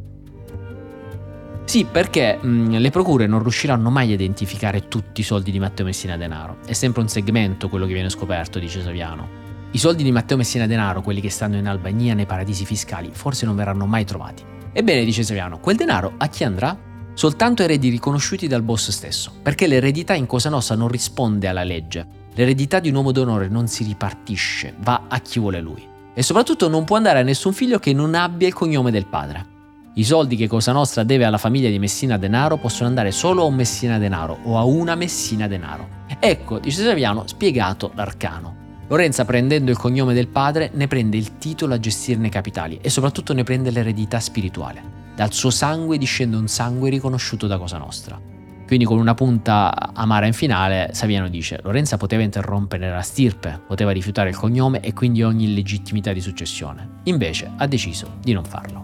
Sì, 1.66 1.84
perché 1.84 2.38
mh, 2.38 2.78
le 2.78 2.90
procure 2.90 3.28
non 3.28 3.42
riusciranno 3.42 3.90
mai 3.90 4.12
a 4.12 4.14
identificare 4.14 4.88
tutti 4.88 5.20
i 5.20 5.26
soldi 5.26 5.52
di 5.52 5.60
Matteo 5.60 5.86
Messina 5.86 6.16
Denaro. 6.16 6.60
È 6.66 6.74
sempre 6.74 7.02
un 7.02 7.10
segmento 7.10 7.68
quello 7.68 7.86
che 7.86 7.94
viene 7.94 8.10
scoperto, 8.10 8.60
dice 8.60 8.82
Saviano. 8.82 9.43
I 9.76 9.80
soldi 9.80 10.04
di 10.04 10.12
Matteo 10.12 10.38
Messina 10.38 10.68
Denaro, 10.68 11.02
quelli 11.02 11.20
che 11.20 11.32
stanno 11.32 11.58
in 11.58 11.68
Albania 11.68 12.14
nei 12.14 12.28
paradisi 12.28 12.64
fiscali, 12.64 13.10
forse 13.12 13.48
non 13.48 13.56
verranno 13.56 13.88
mai 13.88 14.06
trovati. 14.06 14.44
Ebbene, 14.72 15.04
dice 15.04 15.24
Saviano, 15.24 15.58
quel 15.58 15.78
denaro 15.78 16.14
a 16.18 16.28
chi 16.28 16.44
andrà? 16.44 16.78
Soltanto 17.16 17.64
eredi 17.64 17.90
riconosciuti 17.90 18.48
dal 18.48 18.62
boss 18.62 18.92
stesso, 18.92 19.34
perché 19.42 19.66
l'eredità 19.66 20.14
in 20.14 20.28
Cosa 20.28 20.50
Nostra 20.50 20.76
non 20.76 20.90
risponde 20.90 21.48
alla 21.48 21.64
legge. 21.64 22.06
L'eredità 22.36 22.80
di 22.80 22.90
un 22.90 22.96
uomo 22.96 23.12
d'onore 23.12 23.48
non 23.48 23.66
si 23.66 23.84
ripartisce, 23.84 24.76
va 24.78 25.06
a 25.08 25.20
chi 25.22 25.40
vuole 25.40 25.60
lui. 25.60 25.84
E 26.14 26.22
soprattutto 26.22 26.70
non 26.70 26.84
può 26.84 26.98
andare 26.98 27.22
a 27.22 27.24
nessun 27.24 27.54
figlio 27.54 27.80
che 27.80 27.94
non 27.94 28.14
abbia 28.14 28.48
il 28.48 28.54
cognome 28.54 28.92
del 28.92 29.08
padre. 29.08 29.48
I 29.96 30.04
soldi 30.04 30.36
che 30.36 30.48
Cosa 30.48 30.72
Nostra 30.72 31.02
deve 31.02 31.26
alla 31.26 31.40
famiglia 31.40 31.70
di 31.70 31.80
Messina 31.80 32.20
Denaro 32.20 32.58
possono 32.58 32.90
andare 32.90 33.10
solo 33.10 33.42
a 33.42 33.46
un 33.46 33.56
Messina 33.56 33.98
Denaro 33.98 34.38
o 34.44 34.56
a 34.56 34.66
una 34.66 34.94
Messina 34.94 35.48
Denaro. 35.48 35.88
Ecco, 36.20 36.60
dice 36.60 36.84
Saviano, 36.84 37.26
spiegato 37.26 37.92
l'arcano. 37.96 38.62
Lorenza, 38.88 39.26
prendendo 39.26 39.72
il 39.72 39.78
cognome 39.78 40.14
del 40.14 40.28
padre, 40.28 40.70
ne 40.74 40.88
prende 40.88 41.18
il 41.18 41.38
titolo 41.38 41.74
a 41.74 41.80
gestirne 41.80 42.28
i 42.28 42.30
capitali 42.30 42.80
e 42.82 42.90
soprattutto 42.90 43.34
ne 43.34 43.44
prende 43.44 43.72
l'eredità 43.72 44.20
spirituale. 44.20 45.02
Dal 45.16 45.32
suo 45.32 45.50
sangue 45.50 45.98
discende 45.98 46.36
un 46.36 46.48
sangue 46.48 46.90
riconosciuto 46.90 47.48
da 47.48 47.58
Cosa 47.58 47.78
Nostra. 47.78 48.20
Quindi 48.66 48.86
con 48.86 48.98
una 48.98 49.14
punta 49.14 49.94
amara 49.94 50.26
in 50.26 50.34
finale, 50.34 50.90
Saviano 50.94 51.30
dice 51.30 51.60
Lorenza 51.64 51.98
poteva 51.98 52.24
interrompere 52.24 52.90
la 52.90 53.02
stirpe, 53.02 53.62
poteva 53.68 53.92
rifiutare 53.92 54.30
il 54.30 54.36
cognome 54.36 54.80
e 54.80 54.94
quindi 54.94 55.22
ogni 55.22 55.54
legittimità 55.54 56.12
di 56.12 56.22
successione. 56.22 57.02
Invece 57.04 57.52
ha 57.56 57.68
deciso 57.68 58.18
di 58.22 58.34
non 58.34 58.44
farlo. 58.44 58.83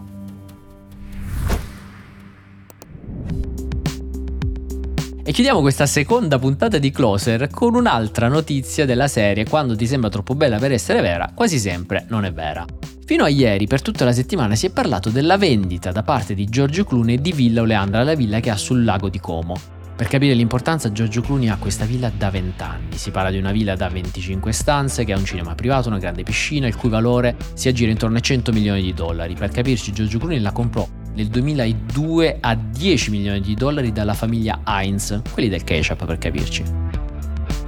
E 5.30 5.32
chiudiamo 5.32 5.60
questa 5.60 5.86
seconda 5.86 6.40
puntata 6.40 6.78
di 6.78 6.90
Closer 6.90 7.50
con 7.50 7.76
un'altra 7.76 8.26
notizia 8.26 8.84
della 8.84 9.06
serie 9.06 9.44
Quando 9.44 9.76
ti 9.76 9.86
sembra 9.86 10.10
troppo 10.10 10.34
bella 10.34 10.58
per 10.58 10.72
essere 10.72 11.00
vera, 11.00 11.30
quasi 11.32 11.60
sempre 11.60 12.04
non 12.08 12.24
è 12.24 12.32
vera. 12.32 12.64
Fino 13.04 13.22
a 13.22 13.28
ieri, 13.28 13.68
per 13.68 13.80
tutta 13.80 14.04
la 14.04 14.10
settimana, 14.10 14.56
si 14.56 14.66
è 14.66 14.70
parlato 14.70 15.08
della 15.08 15.38
vendita 15.38 15.92
da 15.92 16.02
parte 16.02 16.34
di 16.34 16.46
Giorgio 16.46 16.82
Clooney 16.82 17.20
di 17.20 17.30
Villa 17.30 17.60
Oleandra, 17.60 18.02
la 18.02 18.16
villa 18.16 18.40
che 18.40 18.50
ha 18.50 18.56
sul 18.56 18.82
lago 18.82 19.08
di 19.08 19.20
Como. 19.20 19.54
Per 19.94 20.08
capire 20.08 20.34
l'importanza, 20.34 20.90
Giorgio 20.90 21.20
Clooney 21.20 21.46
ha 21.46 21.58
questa 21.58 21.84
villa 21.84 22.10
da 22.10 22.28
20 22.28 22.62
anni. 22.64 22.96
Si 22.96 23.12
parla 23.12 23.30
di 23.30 23.38
una 23.38 23.52
villa 23.52 23.76
da 23.76 23.88
25 23.88 24.50
stanze 24.50 25.04
che 25.04 25.12
ha 25.12 25.16
un 25.16 25.24
cinema 25.24 25.54
privato, 25.54 25.86
una 25.86 25.98
grande 25.98 26.24
piscina, 26.24 26.66
il 26.66 26.74
cui 26.74 26.88
valore 26.88 27.36
si 27.54 27.68
aggira 27.68 27.92
intorno 27.92 28.16
ai 28.16 28.22
100 28.22 28.50
milioni 28.50 28.82
di 28.82 28.92
dollari. 28.92 29.34
Per 29.34 29.50
capirci, 29.50 29.92
Giorgio 29.92 30.18
Clooney 30.18 30.40
la 30.40 30.50
comprò 30.50 30.84
nel 31.14 31.28
2002 31.28 32.38
a 32.40 32.54
10 32.54 33.10
milioni 33.10 33.40
di 33.40 33.54
dollari 33.54 33.92
dalla 33.92 34.14
famiglia 34.14 34.60
Heinz, 34.64 35.20
quelli 35.32 35.48
del 35.48 35.64
ketchup 35.64 36.04
per 36.06 36.18
capirci. 36.18 36.64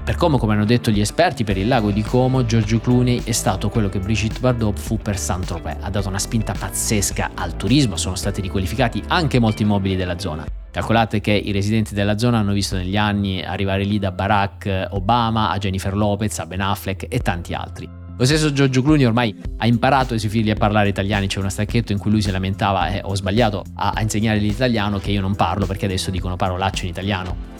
Per 0.05 0.17
Como, 0.17 0.37
come 0.37 0.55
hanno 0.55 0.65
detto 0.65 0.91
gli 0.91 1.01
esperti, 1.01 1.45
per 1.45 1.57
il 1.57 1.69
lago 1.69 1.93
di 1.93 2.03
Como, 2.03 2.45
Giorgio 2.45 2.81
Clooney 2.81 3.23
è 3.23 3.31
stato 3.31 3.69
quello 3.69 3.89
che 3.89 4.01
Brigitte 4.01 4.41
Bardot 4.41 4.77
fu 4.77 4.99
per 4.99 5.17
Saint-Tropez. 5.17 5.77
Ha 5.81 5.91
dato 5.91 6.09
una 6.09 6.19
spinta 6.19 6.55
pazzesca 6.59 7.31
al 7.35 7.57
turismo, 7.57 7.97
sono 7.97 8.17
stati 8.17 8.41
riqualificati 8.41 9.01
anche 9.07 9.39
molti 9.39 9.63
immobili 9.63 9.95
della 9.95 10.19
zona. 10.19 10.45
Calcolate 10.73 11.21
che 11.21 11.33
i 11.33 11.53
residenti 11.53 11.95
della 11.95 12.19
zona 12.19 12.39
hanno 12.39 12.53
visto 12.53 12.77
negli 12.77 12.97
anni 12.97 13.45
arrivare 13.45 13.85
lì 13.85 14.01
da 14.01 14.11
Barack 14.11 14.89
Obama 14.91 15.51
a 15.51 15.59
Jennifer 15.59 15.95
Lopez, 15.95 16.37
a 16.41 16.47
Ben 16.47 16.63
Affleck 16.63 17.07
e 17.09 17.21
tanti 17.21 17.55
altri. 17.55 18.02
Lo 18.19 18.25
stesso 18.25 18.53
Giorgio 18.53 18.83
Clooney 18.83 19.05
ormai 19.05 19.35
ha 19.59 19.67
imparato 19.67 20.13
ai 20.13 20.19
suoi 20.19 20.31
figli 20.31 20.51
a 20.51 20.55
parlare 20.55 20.89
italiano, 20.89 21.27
c'è 21.27 21.39
uno 21.39 21.49
stacchetto 21.49 21.93
in 21.93 21.99
cui 21.99 22.11
lui 22.11 22.23
si 22.23 22.31
lamentava 22.31 22.89
eh, 22.89 23.01
ho 23.03 23.15
sbagliato 23.15 23.65
a, 23.75 23.93
a 23.95 24.01
insegnare 24.03 24.39
l'italiano 24.39 24.99
che 24.99 25.11
io 25.11 25.21
non 25.21 25.35
parlo 25.35 25.67
perché 25.67 25.87
adesso 25.87 26.11
dicono 26.11 26.37
parolacce 26.37 26.85
in 26.85 26.91
italiano 26.91 27.53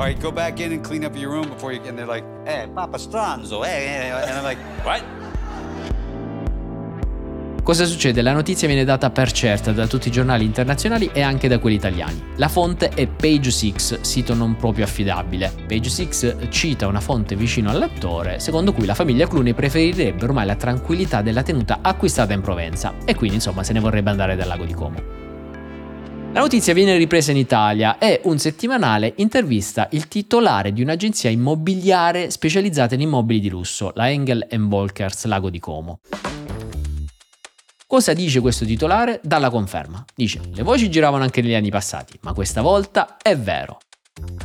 all 0.00 0.06
right, 0.06 0.18
go 0.18 0.32
back 0.32 0.60
in 0.60 0.72
and 0.72 0.82
clean 0.82 1.04
up 1.04 1.14
your 1.14 1.30
room 1.30 1.46
before 1.46 1.72
you. 1.72 1.82
And 1.82 1.98
they're 1.98 2.06
like, 2.06 2.24
hey, 2.46 2.66
Papa 2.74 2.96
Stranzo, 2.96 3.62
hey, 3.62 3.86
hey. 3.86 4.10
And 4.10 4.32
I'm 4.32 4.44
like, 4.44 4.56
what? 4.82 5.04
Cosa 7.62 7.84
succede? 7.84 8.22
La 8.22 8.32
notizia 8.32 8.66
viene 8.66 8.84
data 8.84 9.10
per 9.10 9.30
certa 9.32 9.70
da 9.72 9.86
tutti 9.86 10.08
i 10.08 10.10
giornali 10.10 10.44
internazionali 10.44 11.10
e 11.12 11.20
anche 11.20 11.46
da 11.46 11.58
quelli 11.58 11.76
italiani. 11.76 12.22
La 12.36 12.48
fonte 12.48 12.88
è 12.88 13.06
Page 13.06 13.50
6, 13.50 13.74
sito 14.00 14.34
non 14.34 14.56
proprio 14.56 14.84
affidabile. 14.84 15.52
Page 15.66 15.88
6 15.90 16.48
cita 16.48 16.86
una 16.86 17.00
fonte 17.00 17.36
vicino 17.36 17.70
all'attore, 17.70 18.40
secondo 18.40 18.72
cui 18.72 18.86
la 18.86 18.94
famiglia 18.94 19.28
Clooney 19.28 19.52
preferirebbe 19.52 20.24
ormai 20.24 20.46
la 20.46 20.56
tranquillità 20.56 21.20
della 21.20 21.42
tenuta 21.42 21.78
acquistata 21.82 22.32
in 22.32 22.40
Provenza 22.40 22.94
e 23.04 23.14
quindi 23.14 23.36
insomma 23.36 23.62
se 23.62 23.74
ne 23.74 23.80
vorrebbe 23.80 24.10
andare 24.10 24.36
dal 24.36 24.48
lago 24.48 24.64
di 24.64 24.72
Como. 24.72 25.18
La 26.32 26.40
notizia 26.40 26.72
viene 26.72 26.96
ripresa 26.96 27.32
in 27.32 27.36
Italia 27.36 27.98
e 27.98 28.20
un 28.24 28.38
settimanale 28.38 29.14
intervista 29.16 29.88
il 29.90 30.08
titolare 30.08 30.72
di 30.72 30.80
un'agenzia 30.80 31.28
immobiliare 31.28 32.30
specializzata 32.30 32.94
in 32.94 33.02
immobili 33.02 33.40
di 33.40 33.50
lusso, 33.50 33.90
la 33.94 34.08
Engel 34.10 34.46
Volkers 34.48 35.24
Lago 35.26 35.50
di 35.50 35.58
Como. 35.58 36.00
Cosa 37.90 38.12
dice 38.12 38.38
questo 38.38 38.64
titolare? 38.64 39.18
Dalla 39.20 39.50
conferma. 39.50 40.04
Dice, 40.14 40.40
le 40.52 40.62
voci 40.62 40.88
giravano 40.88 41.24
anche 41.24 41.42
negli 41.42 41.54
anni 41.54 41.70
passati, 41.70 42.16
ma 42.22 42.32
questa 42.32 42.60
volta 42.60 43.16
è 43.20 43.36
vero. 43.36 43.80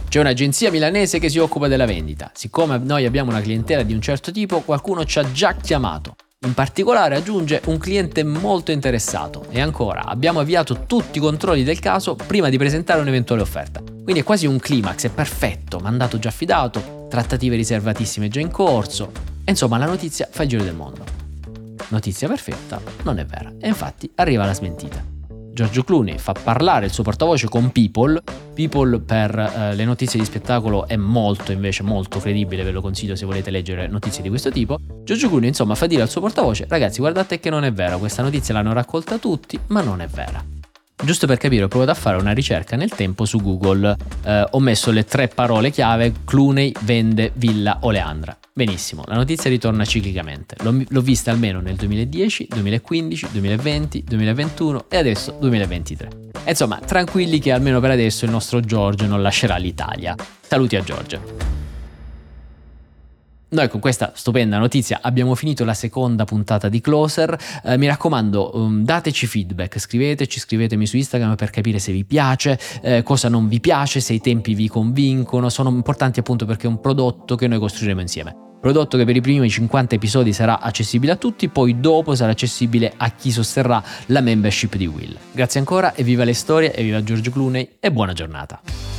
C'è 0.09 0.19
un'agenzia 0.19 0.71
milanese 0.71 1.19
che 1.19 1.29
si 1.29 1.37
occupa 1.37 1.67
della 1.67 1.85
vendita. 1.85 2.31
Siccome 2.33 2.79
noi 2.79 3.05
abbiamo 3.05 3.29
una 3.29 3.41
clientela 3.41 3.83
di 3.83 3.93
un 3.93 4.01
certo 4.01 4.31
tipo, 4.31 4.61
qualcuno 4.61 5.05
ci 5.05 5.19
ha 5.19 5.31
già 5.31 5.53
chiamato. 5.53 6.15
In 6.43 6.55
particolare 6.55 7.17
aggiunge 7.17 7.61
un 7.65 7.77
cliente 7.77 8.23
molto 8.23 8.71
interessato 8.71 9.45
e 9.51 9.61
ancora 9.61 10.05
abbiamo 10.05 10.39
avviato 10.39 10.85
tutti 10.87 11.19
i 11.19 11.21
controlli 11.21 11.63
del 11.63 11.77
caso 11.77 12.15
prima 12.15 12.49
di 12.49 12.57
presentare 12.57 12.99
un'eventuale 13.01 13.43
offerta. 13.43 13.79
Quindi 13.79 14.21
è 14.21 14.23
quasi 14.23 14.47
un 14.47 14.57
climax, 14.57 15.05
è 15.05 15.09
perfetto, 15.11 15.77
mandato 15.77 16.17
già 16.17 16.29
affidato, 16.29 17.05
trattative 17.11 17.55
riservatissime 17.57 18.27
già 18.27 18.39
in 18.39 18.49
corso. 18.49 19.11
Insomma 19.45 19.77
la 19.77 19.85
notizia 19.85 20.27
fa 20.31 20.41
il 20.41 20.49
giro 20.49 20.63
del 20.63 20.73
mondo. 20.73 21.24
Notizia 21.89 22.27
perfetta, 22.27 22.81
non 23.03 23.19
è 23.19 23.25
vera. 23.25 23.51
E 23.59 23.67
infatti 23.67 24.11
arriva 24.15 24.45
la 24.45 24.53
smentita. 24.53 25.13
Giorgio 25.55 25.83
Clooney 25.83 26.17
fa 26.17 26.33
parlare 26.33 26.87
il 26.87 26.91
suo 26.91 27.03
portavoce 27.03 27.47
con 27.47 27.71
People. 27.71 28.21
People 28.53 28.99
per 28.99 29.37
eh, 29.39 29.73
le 29.73 29.85
notizie 29.85 30.19
di 30.19 30.25
spettacolo 30.25 30.85
è 30.85 30.97
molto 30.97 31.53
invece 31.53 31.81
molto 31.81 32.19
credibile, 32.19 32.63
ve 32.63 32.71
lo 32.71 32.81
consiglio 32.81 33.15
se 33.15 33.25
volete 33.25 33.51
leggere 33.51 33.87
notizie 33.87 34.21
di 34.21 34.27
questo 34.27 34.51
tipo. 34.51 34.77
Giorgio 35.03 35.29
Clooney 35.29 35.47
insomma 35.47 35.75
fa 35.75 35.87
dire 35.87 36.01
al 36.01 36.09
suo 36.09 36.19
portavoce 36.19 36.65
ragazzi 36.67 36.99
guardate 36.99 37.39
che 37.39 37.49
non 37.49 37.63
è 37.63 37.71
vera, 37.71 37.95
questa 37.95 38.21
notizia 38.21 38.53
l'hanno 38.53 38.73
raccolta 38.73 39.17
tutti 39.17 39.57
ma 39.67 39.79
non 39.79 40.01
è 40.01 40.07
vera. 40.07 40.43
Giusto 41.01 41.25
per 41.25 41.37
capire 41.37 41.63
ho 41.63 41.67
provato 41.69 41.91
a 41.91 41.95
fare 41.95 42.17
una 42.17 42.33
ricerca 42.33 42.75
nel 42.75 42.89
tempo 42.89 43.23
su 43.23 43.41
Google, 43.41 43.95
eh, 44.25 44.47
ho 44.49 44.59
messo 44.59 44.91
le 44.91 45.05
tre 45.05 45.29
parole 45.29 45.71
chiave 45.71 46.11
Clooney 46.25 46.73
vende 46.81 47.31
Villa 47.33 47.77
Oleandra. 47.81 48.37
Benissimo, 48.57 49.03
la 49.07 49.15
notizia 49.15 49.49
ritorna 49.49 49.83
ciclicamente. 49.83 50.55
L'ho, 50.61 50.81
l'ho, 50.87 51.01
vista 51.01 51.29
almeno 51.29 51.59
nel 51.59 51.75
2010, 51.75 52.47
2015, 52.51 53.27
2020, 53.29 54.03
2021 54.05 54.85
e 54.87 54.95
adesso 54.95 55.35
2023. 55.41 56.09
E 56.45 56.51
insomma, 56.51 56.79
tranquilli 56.79 57.39
che 57.39 57.51
almeno 57.51 57.81
per 57.81 57.91
adesso 57.91 58.23
il 58.23 58.31
nostro 58.31 58.61
Giorgio 58.61 59.07
non 59.07 59.21
lascerà 59.21 59.57
l'Italia. 59.57 60.15
Saluti 60.39 60.77
a 60.77 60.81
Giorgio. 60.81 61.64
Noi 63.55 63.69
con 63.69 63.79
questa 63.79 64.11
stupenda 64.13 64.57
notizia 64.57 64.99
abbiamo 65.01 65.33
finito 65.33 65.63
la 65.63 65.73
seconda 65.73 66.25
puntata 66.25 66.67
di 66.67 66.81
Closer. 66.81 67.37
Eh, 67.63 67.77
mi 67.77 67.87
raccomando, 67.87 68.51
um, 68.53 68.83
dateci 68.83 69.27
feedback, 69.27 69.79
scriveteci, 69.79 70.41
scrivetemi 70.41 70.85
su 70.85 70.97
Instagram 70.97 71.35
per 71.35 71.51
capire 71.51 71.79
se 71.79 71.93
vi 71.93 72.03
piace, 72.03 72.59
eh, 72.81 73.01
cosa 73.01 73.29
non 73.29 73.47
vi 73.47 73.61
piace, 73.61 74.01
se 74.01 74.11
i 74.11 74.19
tempi 74.19 74.55
vi 74.55 74.67
convincono. 74.67 75.47
Sono 75.47 75.69
importanti 75.69 76.19
appunto 76.19 76.45
perché 76.45 76.67
è 76.67 76.69
un 76.69 76.81
prodotto 76.81 77.35
che 77.35 77.47
noi 77.47 77.59
costruiremo 77.59 78.01
insieme 78.01 78.35
prodotto 78.59 78.97
che 78.97 79.05
per 79.05 79.15
i 79.15 79.21
primi 79.21 79.47
50 79.47 79.93
episodi 79.93 80.33
sarà 80.33 80.59
accessibile 80.59 81.11
a 81.11 81.15
tutti, 81.17 81.49
poi 81.49 81.79
dopo 81.79 82.15
sarà 82.15 82.31
accessibile 82.31 82.91
a 82.97 83.11
chi 83.11 83.29
sosterrà 83.29 83.81
la 84.07 84.21
membership 84.21 84.75
di 84.75 84.87
Will. 84.87 85.15
Grazie 85.31 85.59
ancora 85.59 85.93
e 85.93 86.01
viva 86.01 86.23
le 86.23 86.33
storie 86.33 86.73
e 86.73 86.81
viva 86.81 87.03
Giorgio 87.03 87.29
Clooney 87.29 87.77
e 87.79 87.91
buona 87.91 88.13
giornata. 88.13 88.94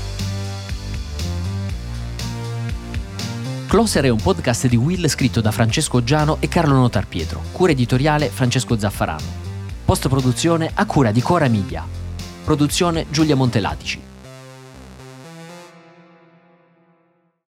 Closer 3.77 4.05
è 4.05 4.09
un 4.09 4.17
podcast 4.17 4.69
di 4.69 4.77
Will 4.77 5.07
scritto 5.07 5.43
da 5.43 5.53
Francesco 5.53 6.03
Giano 6.03 6.39
e 6.41 6.49
Carlo 6.49 6.77
Notar 6.77 7.07
Pietro, 7.07 7.43
cura 7.53 7.73
editoriale 7.73 8.31
Francesco 8.31 8.79
Zaffarano. 8.79 9.21
Post 9.85 10.09
produzione 10.09 10.71
a 10.73 10.87
cura 10.87 11.13
di 11.13 11.21
Cora 11.21 11.47
Media. 11.47 11.87
Produzione 12.43 13.05
Giulia 13.11 13.37
Montelatici. 13.37 14.06